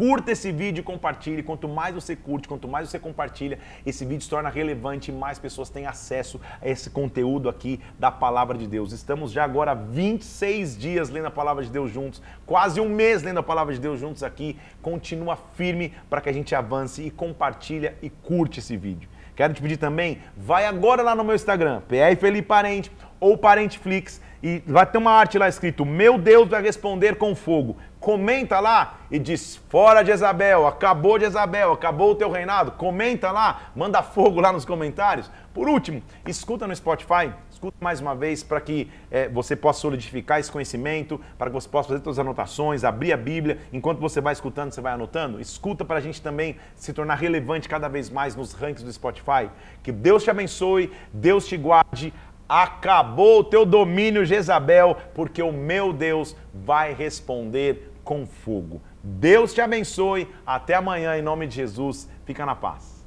[0.00, 1.42] Curta esse vídeo e compartilhe.
[1.42, 5.38] Quanto mais você curte, quanto mais você compartilha, esse vídeo se torna relevante e mais
[5.38, 8.92] pessoas têm acesso a esse conteúdo aqui da Palavra de Deus.
[8.92, 13.40] Estamos já agora 26 dias lendo a Palavra de Deus juntos, quase um mês lendo
[13.40, 14.56] a Palavra de Deus juntos aqui.
[14.80, 19.06] Continua firme para que a gente avance e compartilha e curte esse vídeo.
[19.36, 22.90] Quero te pedir também, vai agora lá no meu Instagram, PR Felipe Parente
[23.20, 27.76] ou Parenteflix e vai ter uma arte lá escrito: Meu Deus vai responder com fogo.
[28.00, 32.72] Comenta lá e diz: Fora de Isabel, acabou de Isabel, acabou o teu reinado.
[32.72, 35.30] Comenta lá, manda fogo lá nos comentários.
[35.52, 40.40] Por último, escuta no Spotify, escuta mais uma vez para que é, você possa solidificar
[40.40, 43.58] esse conhecimento, para que você possa fazer suas anotações, abrir a Bíblia.
[43.70, 45.38] Enquanto você vai escutando, você vai anotando.
[45.38, 49.50] Escuta para a gente também se tornar relevante cada vez mais nos rankings do Spotify.
[49.82, 52.14] Que Deus te abençoe, Deus te guarde.
[52.48, 58.82] Acabou o teu domínio, Jezabel, porque o meu Deus vai responder com fogo.
[59.04, 60.26] Deus te abençoe.
[60.44, 62.08] Até amanhã, em nome de Jesus.
[62.24, 62.99] Fica na paz.